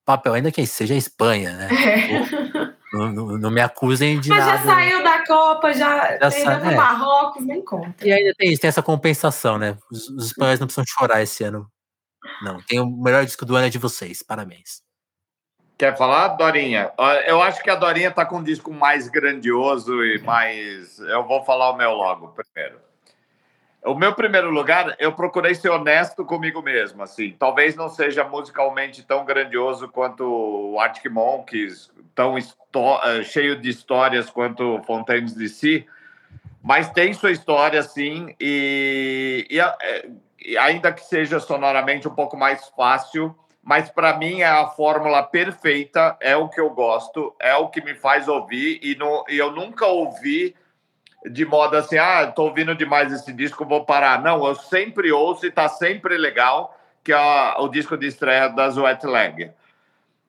[0.06, 1.68] papel, ainda que seja a Espanha, né?
[2.43, 2.43] É.
[2.94, 4.58] Não, não, não, me acusem de Mas nada.
[4.58, 6.74] já saiu da Copa, já, já perdeu pro é.
[6.76, 8.06] Marrocos, nem conta.
[8.06, 9.76] E ainda tem, tem essa compensação, né?
[9.90, 11.68] Os, os espanhóis não precisam chorar esse ano.
[12.40, 14.22] Não, tem o melhor disco do ano é de vocês.
[14.22, 14.82] Parabéns.
[15.76, 16.92] Quer falar, Dorinha?
[17.26, 21.00] Eu acho que a Dorinha está com um disco mais grandioso e mais.
[21.00, 22.83] Eu vou falar o meu logo primeiro.
[23.84, 27.02] O meu primeiro lugar, eu procurei ser honesto comigo mesmo.
[27.02, 33.68] Assim, talvez não seja musicalmente tão grandioso quanto o Arctic Monkeys, tão eh, cheio de
[33.68, 35.84] histórias quanto Fontaines DC,
[36.62, 40.10] mas tem sua história, sim, e, e, eh,
[40.42, 45.22] e ainda que seja sonoramente um pouco mais fácil mas para mim é a fórmula
[45.22, 48.96] perfeita, é o que eu gosto, é o que me faz ouvir, e,
[49.30, 50.54] e eu nunca ouvi
[51.30, 54.22] de modo assim, ah, estou ouvindo demais esse disco, vou parar.
[54.22, 58.76] Não, eu sempre ouço e está sempre legal, que é o disco de estreia das
[58.76, 59.50] Wet Leg.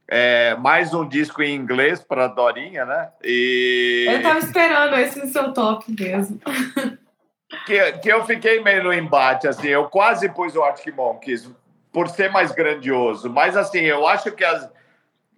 [0.07, 3.09] É, mais um disco em inglês para Dorinha, né?
[3.23, 4.05] E...
[4.07, 6.39] Eu estava esperando esse no seu top mesmo.
[7.65, 11.49] Que, que eu fiquei meio no embate, assim, eu quase pus o Arctic Monkeys,
[11.91, 13.29] por ser mais grandioso.
[13.29, 14.69] Mas, assim, eu acho que as,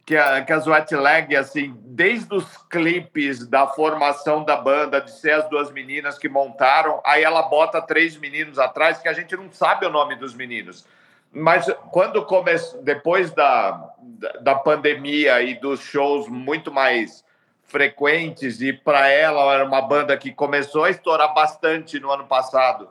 [0.08, 5.50] que, a, que Leg, assim, desde os clipes da formação da banda, de ser as
[5.50, 9.86] duas meninas que montaram, aí ela bota três meninos atrás, que a gente não sabe
[9.86, 10.88] o nome dos meninos.
[11.30, 13.92] Mas quando começou, depois da,
[14.40, 17.26] da pandemia e dos shows muito mais
[17.66, 22.88] frequentes, e para ela era uma banda que começou a estourar bastante no ano passado,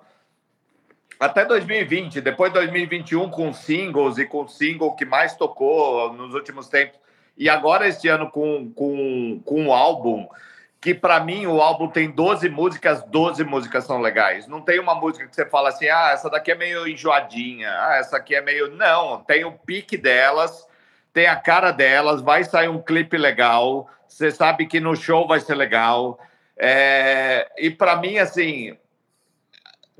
[1.18, 6.34] até 2020, depois de 2021 com singles e com o single que mais tocou nos
[6.34, 7.05] últimos tempos,
[7.36, 10.26] e agora este ano com, com, com um álbum,
[10.80, 14.46] que para mim o álbum tem 12 músicas, 12 músicas são legais.
[14.46, 17.96] Não tem uma música que você fala assim, ah, essa daqui é meio enjoadinha, ah,
[17.96, 18.70] essa aqui é meio.
[18.70, 20.66] Não, tem o pique delas,
[21.12, 25.40] tem a cara delas, vai sair um clipe legal, você sabe que no show vai
[25.40, 26.18] ser legal.
[26.56, 27.50] É...
[27.58, 28.76] E para mim, assim,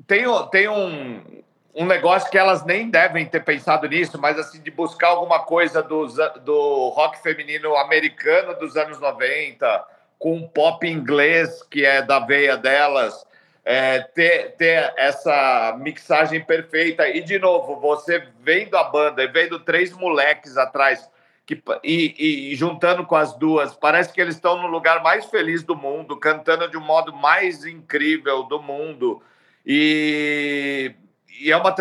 [0.07, 1.43] tem, tem um,
[1.77, 5.83] um negócio que elas nem devem ter pensado nisso, mas assim, de buscar alguma coisa
[5.83, 6.07] do,
[6.39, 9.85] do rock feminino americano dos anos 90,
[10.17, 13.23] com um pop inglês que é da veia delas,
[13.63, 17.07] é, ter, ter essa mixagem perfeita.
[17.09, 21.07] E, de novo, você vendo a banda e vendo três moleques atrás
[21.45, 25.61] que, e, e, juntando com as duas, parece que eles estão no lugar mais feliz
[25.61, 29.21] do mundo, cantando de um modo mais incrível do mundo.
[29.63, 30.95] E,
[31.39, 31.75] e é uma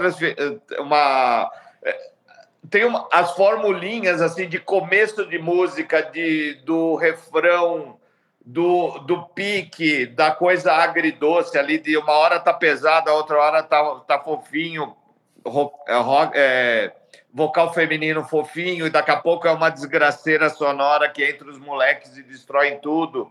[0.78, 1.50] uma
[1.82, 2.10] é,
[2.70, 7.98] tem uma, as formulinhas assim de começo de música, de do refrão,
[8.46, 13.62] do, do pique, da coisa agridoce ali, de uma hora tá pesada, a outra hora
[13.62, 14.96] tá, tá fofinho,
[15.88, 15.94] é,
[16.34, 16.92] é,
[17.34, 22.16] vocal feminino fofinho, e daqui a pouco é uma desgraceira sonora que entra os moleques
[22.16, 23.30] e destrói tudo.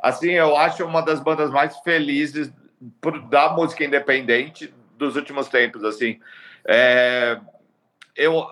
[0.00, 2.52] Assim, eu acho uma das bandas mais felizes
[3.30, 6.18] da música independente dos últimos tempos, assim.
[6.66, 7.38] É,
[8.16, 8.46] eu,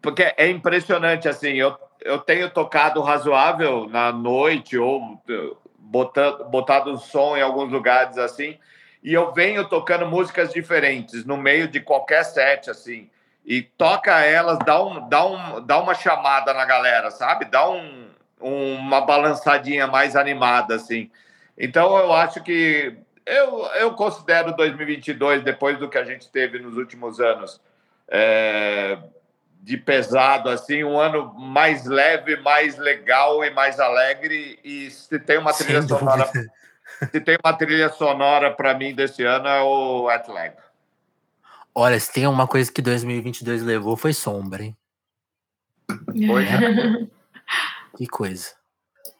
[0.00, 5.20] porque é impressionante, assim, eu, eu tenho tocado razoável na noite ou
[5.78, 8.58] botando, botado um som em alguns lugares, assim,
[9.02, 13.10] e eu venho tocando músicas diferentes no meio de qualquer set, assim,
[13.44, 17.44] e toca elas, dá, um, dá, um, dá uma chamada na galera, sabe?
[17.44, 18.08] Dá um,
[18.40, 21.10] uma balançadinha mais animada, assim.
[21.56, 22.96] Então, eu acho que
[23.26, 27.60] eu, eu considero 2022, depois do que a gente teve nos últimos anos,
[28.08, 28.98] é,
[29.62, 34.58] de pesado, assim, um ano mais leve, mais legal e mais alegre.
[34.62, 36.24] E se tem uma trilha Sem sonora.
[36.26, 36.52] Dúvida.
[37.10, 40.54] Se tem uma trilha sonora para mim desse ano é o Atlag.
[41.74, 44.76] Olha, se tem uma coisa que 2022 levou foi sombra, hein?
[46.26, 47.08] Foi, né?
[47.98, 48.52] que coisa.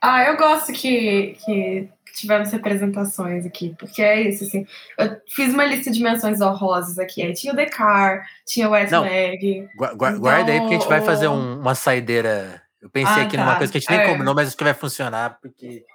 [0.07, 4.67] Ah, eu gosto que, que tivemos representações aqui, porque é isso, assim.
[4.99, 7.23] Eu fiz uma lista de menções honrosas aqui.
[7.23, 9.67] Aí tinha o Decar, tinha o Wet Leg.
[9.75, 10.29] Guarda então...
[10.29, 12.61] aí, porque a gente vai fazer um, uma saideira.
[12.83, 13.45] Eu pensei ah, aqui tá.
[13.45, 14.07] numa coisa que a gente nem é.
[14.07, 15.87] combinou, mas acho que vai funcionar, porque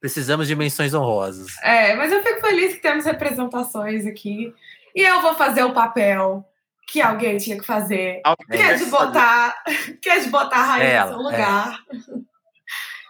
[0.00, 1.48] precisamos de menções honrosas.
[1.62, 4.54] É, mas eu fico feliz que temos representações aqui.
[4.96, 6.42] E eu vou fazer o papel
[6.90, 8.22] que alguém tinha que fazer.
[8.24, 9.54] Alguém que é de botar,
[10.00, 11.78] que é de botar a raiz no seu lugar.
[11.92, 12.27] É.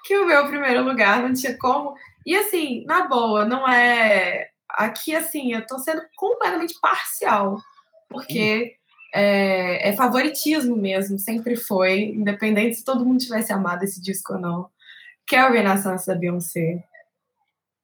[0.08, 1.94] que o meu primeiro lugar não tinha como.
[2.24, 4.48] E assim, na boa, não é.
[4.70, 7.60] Aqui, assim, eu tô sendo completamente parcial.
[8.08, 8.74] Porque
[9.14, 14.40] é, é, favoritismo mesmo, sempre foi, independente se todo mundo tivesse amado esse disco ou
[14.40, 14.70] não,
[15.26, 16.82] que é o Renaissance da Beyoncé.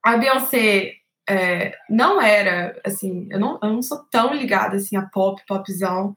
[0.02, 0.94] A Beyoncé
[1.28, 6.16] é, não era, assim, eu não, eu não sou tão ligada assim a pop, popzão,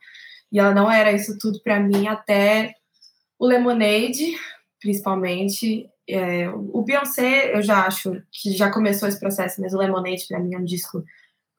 [0.50, 2.74] e ela não era isso tudo para mim até
[3.38, 4.38] o Lemonade,
[4.80, 5.90] principalmente.
[6.10, 10.40] É, o Beyoncé, eu já acho que já começou esse processo, mas o Lemonade para
[10.40, 11.00] mim é um disco.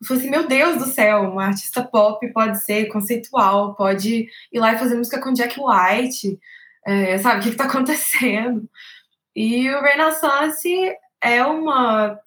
[0.01, 4.59] Eu falei assim, meu Deus do céu, uma artista pop pode ser conceitual, pode ir
[4.59, 6.39] lá e fazer música com Jack White,
[6.87, 8.69] é, sabe, o que, está acontecendo?
[9.37, 12.19] E o Renaissance é uma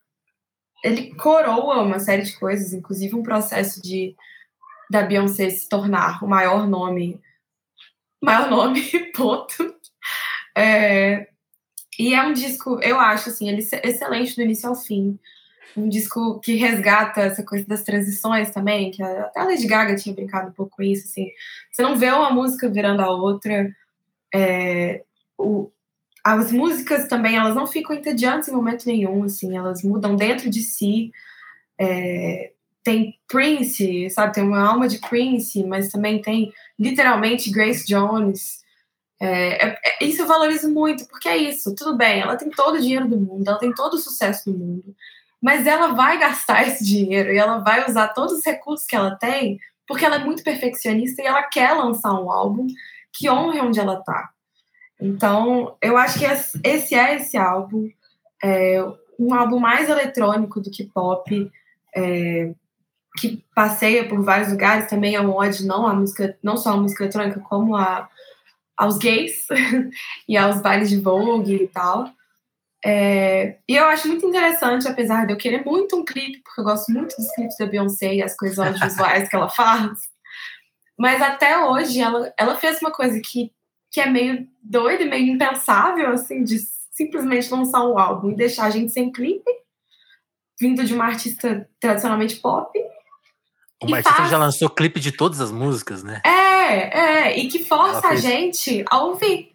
[0.84, 4.16] ele coroa uma série de coisas, inclusive um processo de
[4.90, 7.20] da Beyoncé se tornar o maior nome,
[8.22, 8.82] maior nome,
[9.16, 9.76] ponto.
[10.56, 11.31] É,
[12.02, 15.20] e é um disco, eu acho assim, ele é excelente do início ao fim.
[15.78, 20.16] Um disco que resgata essa coisa das transições também, que até a Lady Gaga tinha
[20.16, 21.28] brincado um pouco com isso, assim.
[21.72, 23.72] Você não vê uma música virando a outra.
[24.34, 25.04] É,
[25.38, 25.72] o,
[26.24, 30.64] as músicas também, elas não ficam entediantes em momento nenhum, assim, elas mudam dentro de
[30.64, 31.12] si.
[31.80, 32.52] É,
[32.84, 38.62] tem Prince, sabe, tem uma alma de Prince, mas também tem literalmente Grace Jones.
[39.22, 42.78] É, é, é, isso eu valorizo muito, porque é isso, tudo bem, ela tem todo
[42.78, 44.96] o dinheiro do mundo, ela tem todo o sucesso do mundo,
[45.40, 49.16] mas ela vai gastar esse dinheiro e ela vai usar todos os recursos que ela
[49.16, 52.66] tem, porque ela é muito perfeccionista e ela quer lançar um álbum
[53.14, 54.32] que honre onde ela está.
[55.00, 56.26] Então, eu acho que
[56.64, 57.90] esse é esse álbum,
[58.44, 58.84] é
[59.20, 61.52] um álbum mais eletrônico do que pop,
[61.96, 62.54] é,
[63.18, 66.78] que passeia por vários lugares, também é um ódio não a música, não só a
[66.78, 68.10] música eletrônica, como a,
[68.82, 69.46] aos gays
[70.28, 72.12] e aos bailes de Vogue e tal.
[72.84, 76.66] É, e eu acho muito interessante, apesar de eu querer muito um clipe, porque eu
[76.66, 80.00] gosto muito dos clipes da Beyoncé e as coisas audiovisuais que ela faz.
[80.98, 83.52] Mas até hoje ela, ela fez uma coisa que
[83.94, 86.60] que é meio doido, meio impensável, assim, de
[86.92, 89.52] simplesmente lançar um álbum e deixar a gente sem clipe,
[90.58, 92.72] vindo de uma artista tradicionalmente pop.
[93.84, 94.30] Uma artista faz...
[94.30, 96.22] já lançou clipe de todas as músicas, né?
[96.26, 96.41] É,
[96.72, 98.26] é, e que força fez...
[98.26, 99.52] a gente a ouvir.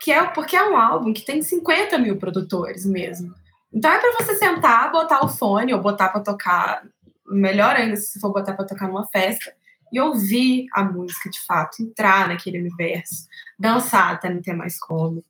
[0.00, 3.34] Que é, porque é um álbum que tem 50 mil produtores mesmo.
[3.72, 6.82] Então é para você sentar, botar o fone ou botar para tocar,
[7.26, 9.52] melhor ainda se for botar para tocar numa festa,
[9.92, 13.26] e ouvir a música de fato, entrar naquele universo,
[13.58, 15.24] dançar até não ter mais como.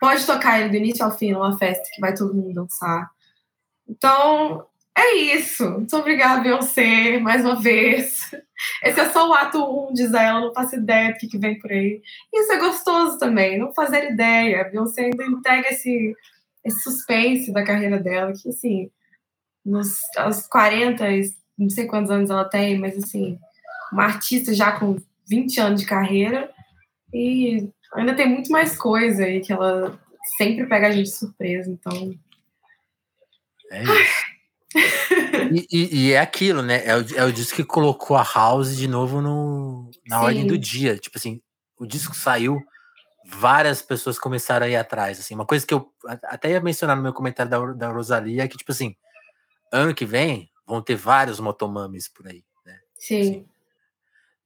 [0.00, 3.10] Pode tocar ele do início ao fim numa festa que vai todo mundo dançar.
[3.88, 4.66] Então,
[4.96, 5.68] é isso.
[5.70, 8.30] Muito obrigada, Beyoncé, mais uma vez.
[8.82, 11.38] Esse é só o ato 1, um, diz ela, não faço ideia do que, que
[11.38, 12.00] vem por aí.
[12.32, 14.60] Isso é gostoso também, não fazer ideia.
[14.60, 16.14] A Beyoncé ainda entrega esse,
[16.64, 18.90] esse suspense da carreira dela, que assim,
[19.64, 21.04] nos, aos 40,
[21.58, 23.38] não sei quantos anos ela tem, mas assim,
[23.92, 24.96] uma artista já com
[25.28, 26.50] 20 anos de carreira
[27.12, 29.98] e ainda tem muito mais coisa aí que ela
[30.36, 32.14] sempre pega a gente de surpresa, então.
[33.70, 34.33] É isso.
[35.52, 36.84] E, e, e, é aquilo, né?
[36.84, 40.24] É o, é o disco que colocou a House de novo no, na Sim.
[40.24, 40.96] ordem do dia.
[40.98, 41.40] Tipo assim,
[41.78, 42.60] o disco saiu,
[43.24, 45.18] várias pessoas começaram a ir atrás.
[45.20, 45.92] Assim, uma coisa que eu
[46.24, 48.96] até ia mencionar no meu comentário da, da Rosalia é que, tipo assim,
[49.72, 52.44] ano que vem vão ter vários motomames por aí.
[52.64, 52.78] Né?
[52.94, 53.20] Sim.
[53.20, 53.46] Assim,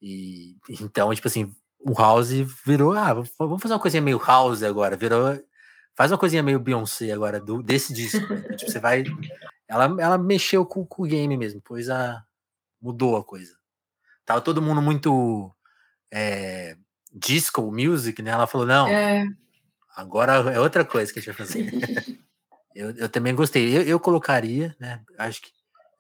[0.01, 2.31] e então, tipo assim, o House
[2.65, 5.41] virou, ah, vamos fazer uma coisinha meio House agora, virou,
[5.95, 8.33] faz uma coisinha meio Beyoncé agora do desse disco.
[8.33, 8.57] Né?
[8.57, 9.05] tipo, você vai,
[9.69, 12.25] ela, ela mexeu com, com, o game mesmo, pois a
[12.81, 13.57] mudou a coisa.
[14.25, 15.55] Tava todo mundo muito
[16.11, 16.77] é,
[17.13, 18.31] disco music, né?
[18.31, 19.27] Ela falou não, é.
[19.97, 21.71] agora é outra coisa que a gente vai fazer.
[22.75, 23.77] eu, eu também gostei.
[23.77, 25.03] Eu, eu colocaria, né?
[25.19, 25.51] Acho que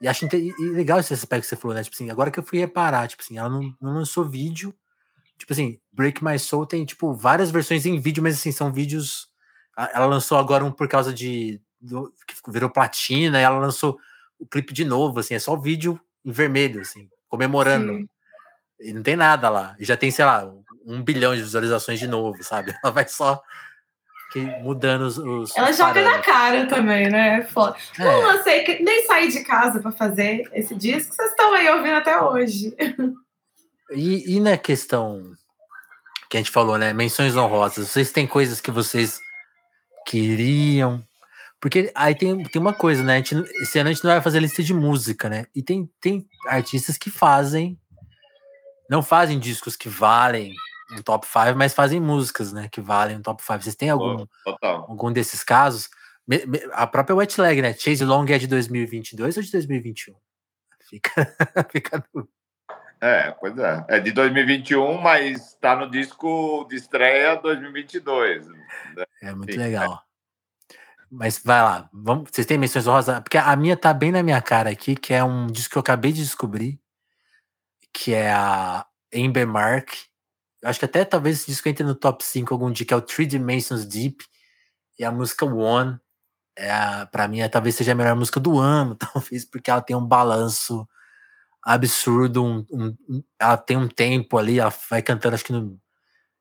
[0.00, 0.28] e acho
[0.72, 1.82] legal esse aspecto que você falou, né?
[1.82, 4.72] Tipo assim, agora que eu fui reparar, tipo assim, ela não, não lançou vídeo.
[5.36, 9.28] Tipo assim, Break My Soul tem, tipo, várias versões em vídeo, mas assim, são vídeos.
[9.76, 11.60] Ela lançou agora um por causa de.
[11.80, 13.98] Do, que virou platina, e ela lançou
[14.38, 17.92] o clipe de novo, assim, é só vídeo em vermelho, assim, comemorando.
[17.94, 18.08] Sim.
[18.80, 19.76] E não tem nada lá.
[19.78, 20.48] E já tem, sei lá,
[20.86, 22.74] um bilhão de visualizações de novo, sabe?
[22.82, 23.42] Ela vai só
[24.60, 25.18] mudando os.
[25.18, 27.42] os Ela joga na cara também, né?
[27.44, 27.76] Foda.
[27.98, 28.04] É.
[28.04, 32.20] Não lancei, nem saí de casa para fazer esse disco, vocês estão aí ouvindo até
[32.20, 32.74] hoje.
[33.90, 35.32] E, e na questão
[36.28, 36.92] que a gente falou, né?
[36.92, 39.18] Menções honrosas, vocês têm coisas que vocês
[40.06, 41.02] queriam.
[41.60, 43.14] Porque aí tem, tem uma coisa, né?
[43.14, 45.46] A gente, esse ano a gente não vai fazer lista de música, né?
[45.54, 47.78] E tem, tem artistas que fazem.
[48.88, 50.54] Não fazem discos que valem
[50.92, 52.68] um top 5, mas fazem músicas, né?
[52.70, 53.62] Que valem um top 5.
[53.62, 54.24] Vocês têm algum,
[54.62, 55.88] algum desses casos?
[56.72, 57.74] A própria Wet Leg, né?
[57.74, 60.14] Chase Long é de 2022 ou de 2021?
[60.88, 61.10] Fica,
[61.72, 62.04] fica
[63.00, 63.84] É, pois é.
[63.88, 68.46] É de 2021, mas está no disco de estreia 2022.
[69.22, 70.07] É muito legal.
[71.10, 73.20] Mas vai lá, vamos, vocês têm menções rosa?
[73.20, 75.80] Porque a minha tá bem na minha cara aqui, que é um disco que eu
[75.80, 76.78] acabei de descobrir,
[77.92, 79.90] que é a Amber Mark.
[80.64, 83.00] Acho que até talvez esse disco entre no top 5 algum dia, que é o
[83.02, 84.24] Three Dimensions Deep,
[84.98, 85.98] e a música One.
[86.56, 89.96] É para mim, é, talvez seja a melhor música do ano, talvez porque ela tem
[89.96, 90.88] um balanço
[91.62, 95.80] absurdo, um, um, ela tem um tempo ali, ela vai cantando, acho que no,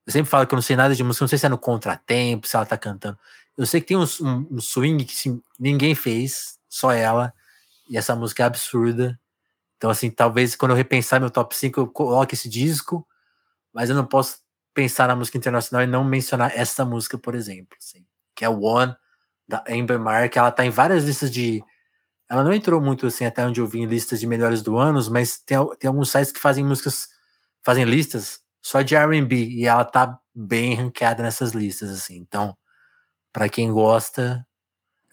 [0.08, 1.58] eu sempre falo que eu não sei nada de música, não sei se é no
[1.58, 3.20] contratempo, se ela tá cantando.
[3.58, 4.06] Eu sei que tem um,
[4.52, 7.34] um swing que sim, ninguém fez, só ela,
[7.90, 9.20] e essa música é absurda.
[9.78, 13.08] Então, assim, talvez quando eu repensar meu top 5, eu coloque esse disco,
[13.74, 14.40] mas eu não posso
[14.74, 18.06] pensar na música internacional e não mencionar essa música, por exemplo, assim,
[18.36, 18.96] que é One,
[19.48, 20.36] da Amber Mark.
[20.36, 21.64] Ela tá em várias listas de.
[22.30, 25.00] Ela não entrou muito, assim, até onde eu vi em listas de melhores do ano,
[25.12, 27.10] mas tem, tem alguns sites que fazem músicas,
[27.64, 32.18] fazem listas só de R&B, e ela tá bem ranqueada nessas listas, assim.
[32.18, 32.58] Então,
[33.32, 34.46] para quem gosta,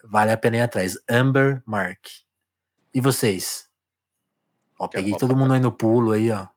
[0.03, 0.97] vale a pena ir atrás.
[1.09, 2.07] Amber Mark.
[2.93, 3.69] E vocês?
[4.79, 6.47] Ó, peguei todo mundo aí no pulo aí, ó.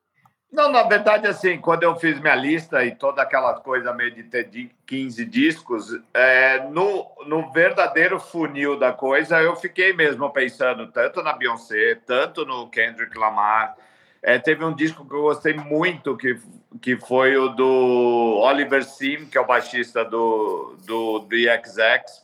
[0.50, 4.22] Não, na verdade, assim, quando eu fiz minha lista e toda aquela coisa meio de
[4.22, 4.50] ter
[4.86, 11.34] 15 discos, é, no, no verdadeiro funil da coisa, eu fiquei mesmo pensando tanto na
[11.34, 13.76] Beyoncé, tanto no Kendrick Lamar.
[14.22, 16.40] É, teve um disco que eu gostei muito, que,
[16.80, 22.22] que foi o do Oliver Sim, que é o baixista do, do XX.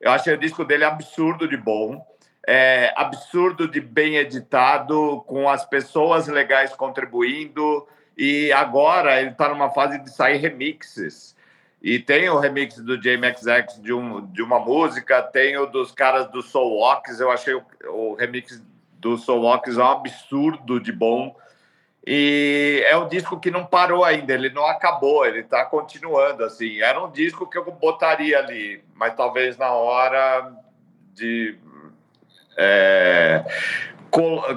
[0.00, 2.04] Eu achei o disco dele absurdo de bom
[2.46, 7.86] é, absurdo de bem editado, com as pessoas legais contribuindo.
[8.16, 11.34] E agora ele está numa fase de sair remixes.
[11.82, 16.30] E tem o remix do JMXX de, um, de uma música, tem o dos caras
[16.30, 17.20] do Soul Walks.
[17.20, 21.36] Eu achei o, o remix do Soul Walks um absurdo de bom.
[22.06, 26.44] E é um disco que não parou ainda, ele não acabou, ele está continuando.
[26.44, 26.80] assim.
[26.80, 30.52] Era um disco que eu botaria ali, mas talvez na hora
[31.12, 31.58] de
[32.56, 33.44] é,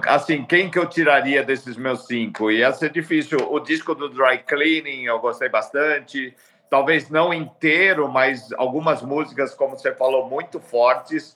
[0.08, 2.50] assim, quem que eu tiraria desses meus cinco?
[2.50, 3.40] Ia ser difícil.
[3.52, 6.34] O disco do Dry Cleaning eu gostei bastante.
[6.70, 11.36] Talvez não inteiro, mas algumas músicas, como você falou, muito fortes.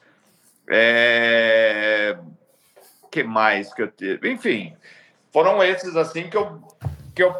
[0.69, 2.15] É...
[3.11, 4.31] que mais que eu tive?
[4.31, 4.73] Enfim,
[5.33, 6.61] foram esses assim que eu
[7.15, 7.33] que eu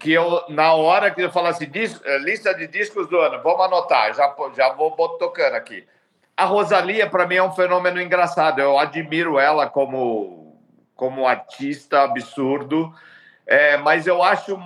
[0.00, 4.14] que eu na hora que eu falasse assim, lista de discos do ano, vamos anotar,
[4.14, 5.86] já já vou tocando aqui.
[6.38, 8.60] A Rosalia, para mim, é um fenômeno engraçado.
[8.60, 10.56] Eu admiro ela como,
[10.94, 12.94] como artista absurdo,
[13.44, 14.56] é, mas eu acho.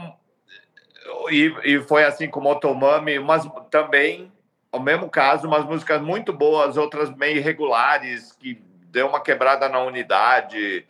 [1.31, 4.31] E, e foi assim com Motomami, mas também,
[4.71, 9.81] o mesmo caso, umas músicas muito boas, outras meio irregulares, que deu uma quebrada na
[9.81, 10.87] unidade.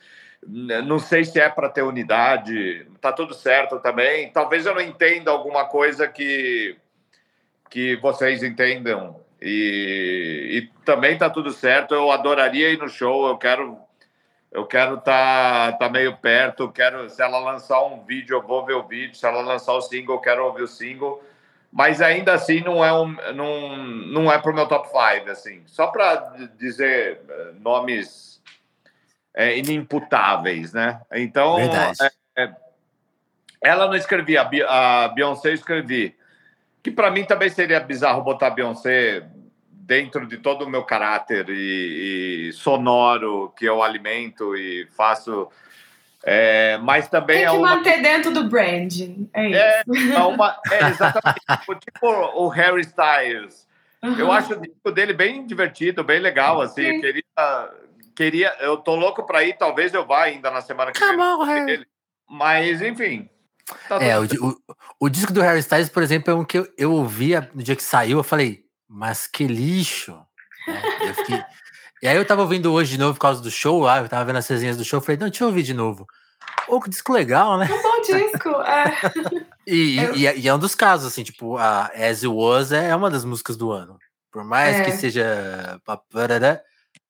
[0.47, 4.31] Não sei se é para ter unidade, tá tudo certo também.
[4.33, 6.77] Talvez eu não entenda alguma coisa que,
[7.71, 11.95] que vocês entendam e, e também tá tudo certo.
[11.95, 13.29] Eu adoraria ir no show.
[13.29, 13.79] Eu quero
[14.51, 16.71] eu quero estar tá, tá meio perto.
[16.71, 19.17] Quero se ela lançar um vídeo, eu vou ver o vídeo.
[19.17, 21.23] Se ela lançar o single, eu quero ouvir o single.
[21.73, 25.63] Mas ainda assim não é um não, não é para o meu top 5, assim.
[25.67, 26.17] Só para
[26.59, 28.32] dizer eh, nomes
[29.35, 31.01] é, inimputáveis, né?
[31.13, 31.93] Então, é,
[32.37, 32.53] é,
[33.61, 36.17] ela não escrevia, a Beyoncé escrevi
[36.83, 39.25] que para mim também seria bizarro botar Beyoncé
[39.71, 45.49] dentro de todo o meu caráter e, e sonoro que eu alimento e faço.
[46.25, 47.77] É, mas também Tem que é uma...
[47.77, 48.93] manter dentro do brand.
[49.33, 50.13] É, é isso.
[50.13, 51.41] É, uma, é exatamente.
[51.59, 53.67] tipo, tipo o Harry Styles.
[54.03, 54.19] Uhum.
[54.19, 56.61] Eu acho o disco dele bem divertido, bem legal.
[56.61, 57.25] Assim, eu queria,
[58.17, 58.55] queria.
[58.61, 61.79] Eu tô louco para ir, talvez eu vá ainda na semana que Come vem.
[61.79, 61.85] On.
[62.29, 63.29] Mas, enfim,
[63.89, 64.57] Tá é, o, o,
[65.01, 67.77] o, disco do Harry Styles, por exemplo, é um que eu, eu ouvia no dia
[67.77, 70.19] que saiu, eu falei, mas que lixo.
[70.67, 71.45] É, fiquei...
[72.03, 74.25] e aí eu tava ouvindo hoje de novo por causa do show lá, eu tava
[74.25, 76.07] vendo as resenhas do show, eu falei, não, deixa eu ouvir de novo.
[76.69, 77.69] Ô, que disco legal, né?
[77.71, 78.85] Um bom disco, é.
[79.67, 80.17] e, eu...
[80.17, 83.25] e, e, é um dos casos, assim, tipo, a As It Was é uma das
[83.25, 83.97] músicas do ano.
[84.31, 84.85] Por mais é.
[84.85, 85.79] que seja.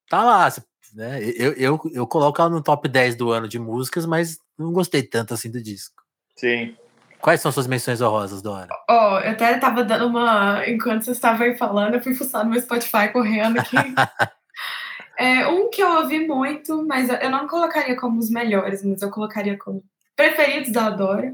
[0.08, 0.50] Tá lá,
[0.92, 1.22] né?
[1.22, 5.02] Eu, eu, eu coloco ela no top 10 do ano de músicas, mas não gostei
[5.02, 6.02] tanto assim do disco.
[6.36, 6.76] Sim.
[7.20, 8.68] Quais são suas menções honrosas, Dora?
[8.90, 10.68] Ó, oh, eu até tava dando uma.
[10.68, 13.76] Enquanto vocês estavam aí falando, eu fui fuçar no meu Spotify correndo aqui.
[15.16, 19.10] é, um que eu ouvi muito, mas eu não colocaria como os melhores, mas eu
[19.10, 19.84] colocaria como
[20.16, 21.32] preferidos da Dora.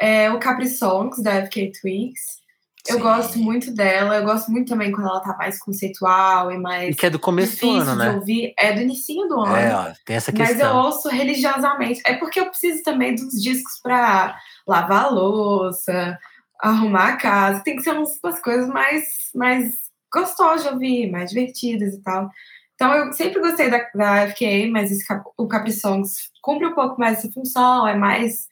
[0.00, 2.41] É o Capri Songs, da FK Twigs.
[2.88, 3.00] Eu Sim.
[3.02, 6.98] gosto muito dela, eu gosto muito também quando ela tá mais conceitual e mais E
[6.98, 8.10] que é do começo do ano, de né?
[8.10, 8.54] ouvir.
[8.58, 9.54] É do inicinho do ano.
[9.56, 10.82] É, ó, tem essa Mas eu questão.
[10.82, 12.02] ouço religiosamente.
[12.04, 16.18] É porque eu preciso também dos discos pra lavar a louça,
[16.60, 17.60] arrumar a casa.
[17.62, 19.74] Tem que ser umas, umas coisas mais, mais
[20.12, 22.28] gostosas de ouvir, mais divertidas e tal.
[22.74, 25.04] Então eu sempre gostei da, da FKA, mas esse
[25.38, 28.48] o Capri Songs cumpre um pouco mais essa função, é mais,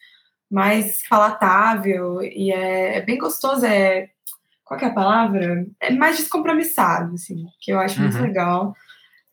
[0.49, 3.67] mais palatável e é, é bem gostoso.
[3.67, 4.09] É,
[4.71, 5.67] qual é a palavra?
[5.81, 8.23] É mais descompromissado, assim, que eu acho muito Uhum.
[8.23, 8.75] legal.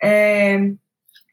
[0.02, 0.72] É,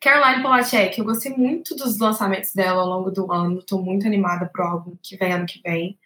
[0.03, 3.63] Caroline Polachek, eu gostei muito dos lançamentos dela ao longo do ano.
[3.63, 5.99] Tô muito animada pro álbum que vem ano que vem.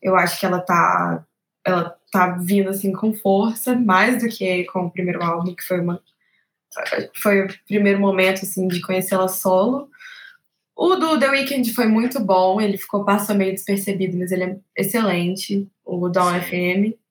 [0.00, 1.24] Eu acho que ela tá,
[1.66, 5.80] ela tá vindo assim com força, mais do que com o primeiro álbum, que foi
[5.80, 6.00] uma
[7.20, 9.90] foi o primeiro momento assim de conhecê-la solo.
[10.76, 14.56] O do The Weeknd foi muito bom, ele ficou passou meio despercebido, mas ele é
[14.76, 15.68] excelente.
[15.84, 16.40] O Dawn.
[16.40, 17.01] FM.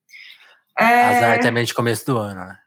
[0.78, 2.57] É, Azar também de começo do ano, né?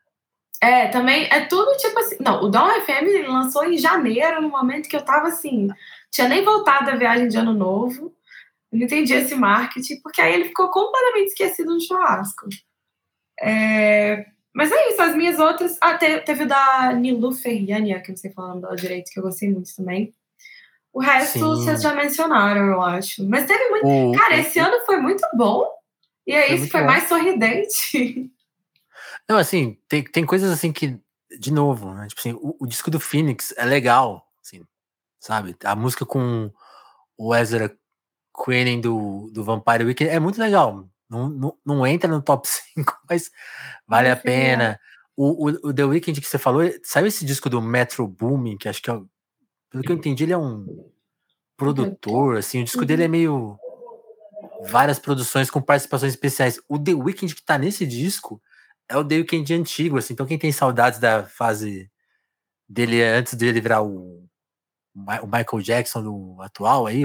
[0.60, 2.16] é, também é tudo tipo assim.
[2.20, 5.68] Não, o Dawn FM lançou em janeiro, no momento que eu tava assim,
[6.10, 8.14] tinha nem voltado da viagem de ano novo.
[8.72, 12.46] Eu não entendi esse marketing, porque aí ele ficou completamente esquecido no churrasco.
[13.40, 15.76] É, mas é isso, as minhas outras.
[15.80, 18.76] Ah, te- teve o da Nilu Ferriania, que eu não sei falar o nome dela
[18.76, 20.14] direito, que eu gostei muito também.
[20.92, 21.40] O resto Sim.
[21.40, 23.24] vocês já mencionaram, eu acho.
[23.28, 23.86] Mas teve muito.
[23.86, 25.66] O, Cara, o- esse ano foi muito bom.
[26.26, 26.86] E aí, Foi muito foi bom.
[26.86, 28.30] mais sorridente.
[29.28, 30.98] Não, assim, tem, tem coisas assim que,
[31.38, 32.06] de novo, né?
[32.08, 34.62] Tipo assim, o, o disco do Phoenix é legal, assim,
[35.20, 35.56] sabe?
[35.64, 36.50] A música com
[37.16, 37.74] o Ezra
[38.44, 40.88] Queen do, do Vampire Weekend é muito legal.
[41.08, 43.30] Não, não, não entra no top 5, mas
[43.86, 44.80] vale a é pena.
[45.16, 48.68] O, o, o The Weeknd que você falou, saiu esse disco do Metro Booming, que
[48.68, 49.00] acho que é,
[49.70, 50.66] pelo que eu entendi, ele é um
[51.56, 52.86] produtor, assim, o disco Uhum.
[52.86, 53.56] dele é meio
[54.68, 56.60] várias produções com participações especiais.
[56.68, 58.40] O The Weeknd que tá nesse disco
[58.88, 60.12] é o The Weeknd antigo, assim.
[60.12, 61.90] Então quem tem saudades da fase
[62.68, 64.28] dele antes dele virar o,
[64.94, 67.04] o Michael Jackson do atual aí,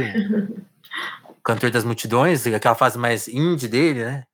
[1.28, 4.26] o cantor das multidões, aquela fase mais indie dele, né?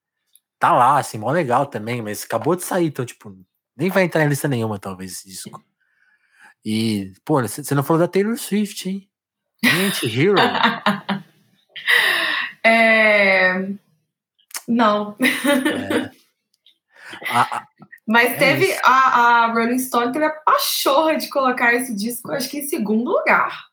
[0.59, 3.37] Tá lá, assim, mó legal também, mas acabou de sair, então, tipo,
[3.75, 5.63] nem vai entrar em lista nenhuma, talvez, esse disco.
[6.63, 9.09] E, pô, você não falou da Taylor Swift, hein?
[9.63, 10.35] Anti-Hero.
[12.65, 13.69] É...
[14.67, 15.15] Não.
[15.21, 16.11] É.
[17.31, 17.67] A- a-
[18.07, 22.49] Mas É teve a, a Rolling Stone teve a pachorra de colocar esse disco, acho
[22.49, 23.65] que em segundo lugar.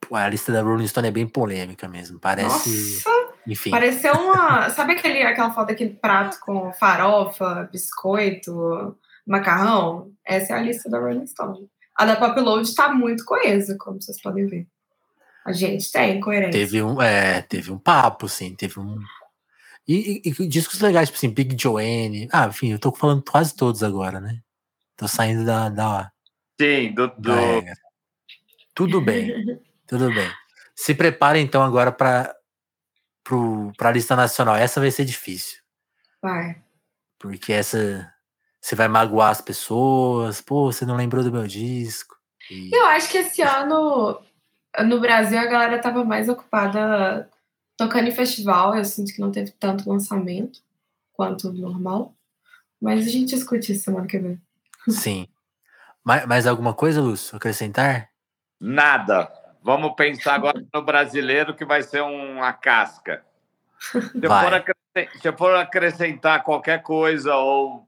[0.00, 2.18] pô, a lista da Rolling Stone é bem polêmica mesmo.
[2.18, 3.02] Parece.
[3.06, 3.70] Nossa, Enfim.
[3.70, 4.70] pareceu uma.
[4.70, 8.96] Sabe aquele, aquela foto daquele prato com farofa, biscoito,
[9.26, 10.10] macarrão?
[10.24, 11.68] Essa é a lista da Rolling Stone.
[11.94, 14.66] A da Pop Load tá muito coesa, como vocês podem ver.
[15.46, 16.52] A gente tem coerência.
[16.52, 18.98] Teve um, é, teve um papo, sim, teve um.
[19.86, 22.28] E, e- e discos legais, tipo assim, Big Joanne.
[22.32, 24.40] Ah, enfim, eu tô falando quase todos agora, né?
[24.96, 26.10] Tô saindo da, da,
[26.60, 27.32] Sim, do, do.
[28.74, 29.32] Tudo bem,
[29.86, 30.28] tudo bem.
[30.74, 32.34] Se prepare então agora para
[33.80, 34.56] a lista nacional.
[34.56, 35.58] Essa vai ser difícil,
[36.20, 36.60] Vai.
[37.18, 38.12] porque essa
[38.60, 40.40] você vai magoar as pessoas.
[40.40, 42.16] Pô, você não lembrou do meu disco.
[42.50, 44.20] E- Eu acho que esse ano,
[44.84, 47.28] no Brasil, a galera tava mais ocupada
[47.76, 48.74] tocando em festival.
[48.74, 50.60] Eu sinto que não teve tanto lançamento
[51.12, 52.14] quanto normal.
[52.80, 54.40] Mas a gente discute isso semana que vem.
[54.88, 55.26] Sim.
[56.04, 57.36] Mais, mais alguma coisa, Lúcio?
[57.36, 58.10] Acrescentar?
[58.60, 59.30] nada.
[59.62, 63.24] Vamos pensar agora no brasileiro que vai ser uma casca.
[63.80, 67.86] Se eu, for acrescentar, se eu for acrescentar qualquer coisa ou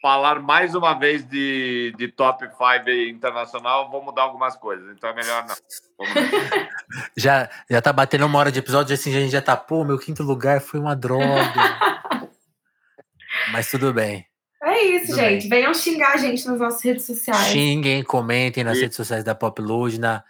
[0.00, 4.90] falar mais uma vez de, de top 5 internacional, vou mudar algumas coisas.
[4.96, 5.54] Então é melhor não.
[7.16, 9.98] Já, já tá batendo uma hora de episódio, assim, a gente já tá, pô, meu
[9.98, 11.26] quinto lugar foi uma droga.
[13.52, 14.26] Mas tudo bem.
[14.62, 15.48] É isso, Tudo gente.
[15.48, 17.46] Venham xingar a gente nas nossas redes sociais.
[17.48, 20.24] Xinguem, comentem nas E- redes sociais da Popload, na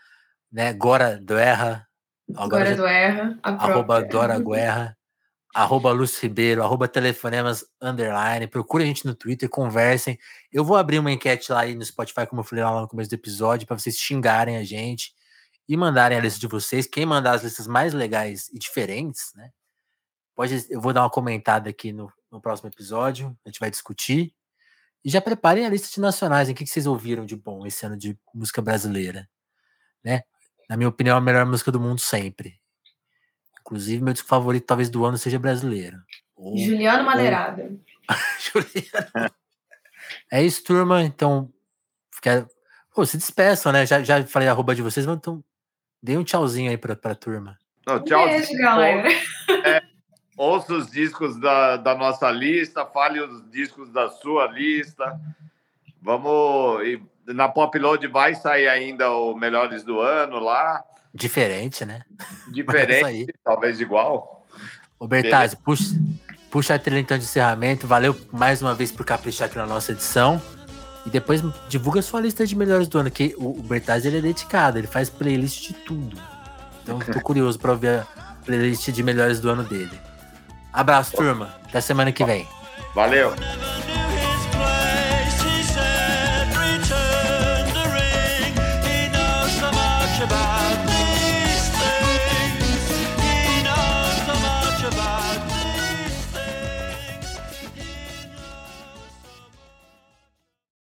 [0.53, 1.87] né, Gora do Erra,
[2.37, 3.39] Agora já- do Erra.
[3.43, 4.03] A arroba.
[4.03, 4.97] Dora Guerra,
[5.59, 8.46] arroba Lúcio Ribeiro, arroba Telefonemas Underline.
[8.46, 10.16] Procure a gente no Twitter, conversem.
[10.52, 13.11] Eu vou abrir uma enquete lá aí no Spotify, como eu falei lá no começo
[13.11, 15.12] do episódio, para vocês xingarem a gente
[15.68, 16.86] e mandarem a lista de vocês.
[16.86, 19.50] Quem mandar as listas mais legais e diferentes, né?
[20.32, 24.32] Pode, eu vou dar uma comentada aqui no, no próximo episódio, a gente vai discutir.
[25.04, 27.84] E já preparem a lista de nacionais, em que, que vocês ouviram de bom esse
[27.84, 29.28] ano de música brasileira,
[30.04, 30.22] né?
[30.70, 32.61] Na minha opinião, a melhor música do mundo sempre.
[33.69, 35.99] Inclusive, meu disco favorito, talvez, do ano seja brasileiro.
[36.35, 37.71] Ou- Juliano Madeirada.
[38.41, 39.31] Juliano.
[40.33, 41.03] É isso, turma.
[41.03, 41.53] Então,
[42.14, 42.49] fica...
[42.95, 43.85] Pô, se despeçam, né?
[43.85, 45.45] Já, já falei a arroba de vocês, mas então
[46.03, 47.59] dê um tchauzinho aí pra, pra turma.
[47.87, 48.25] Não, Um tchau.
[48.27, 49.09] beijo, galera.
[50.35, 55.21] ouça os discos da, da nossa lista, fale os discos da sua lista.
[56.01, 56.83] Vamos.
[56.87, 60.83] E na Popload vai sair ainda o Melhores do Ano lá.
[61.14, 62.02] Diferente, né?
[62.48, 64.46] Diferente, talvez igual.
[64.98, 65.94] Ô, Bertazzi, puxa,
[66.50, 67.86] puxa a trilha então de encerramento.
[67.86, 70.40] Valeu mais uma vez por caprichar aqui na nossa edição.
[71.06, 74.20] E depois divulga sua lista de melhores do ano, que o, o Bertazzi ele é
[74.20, 76.20] dedicado, ele faz playlist de tudo.
[76.82, 79.98] Então tô curioso para ver a playlist de melhores do ano dele.
[80.72, 81.54] Abraço, turma.
[81.64, 82.46] Até semana que vem.
[82.94, 83.32] Valeu.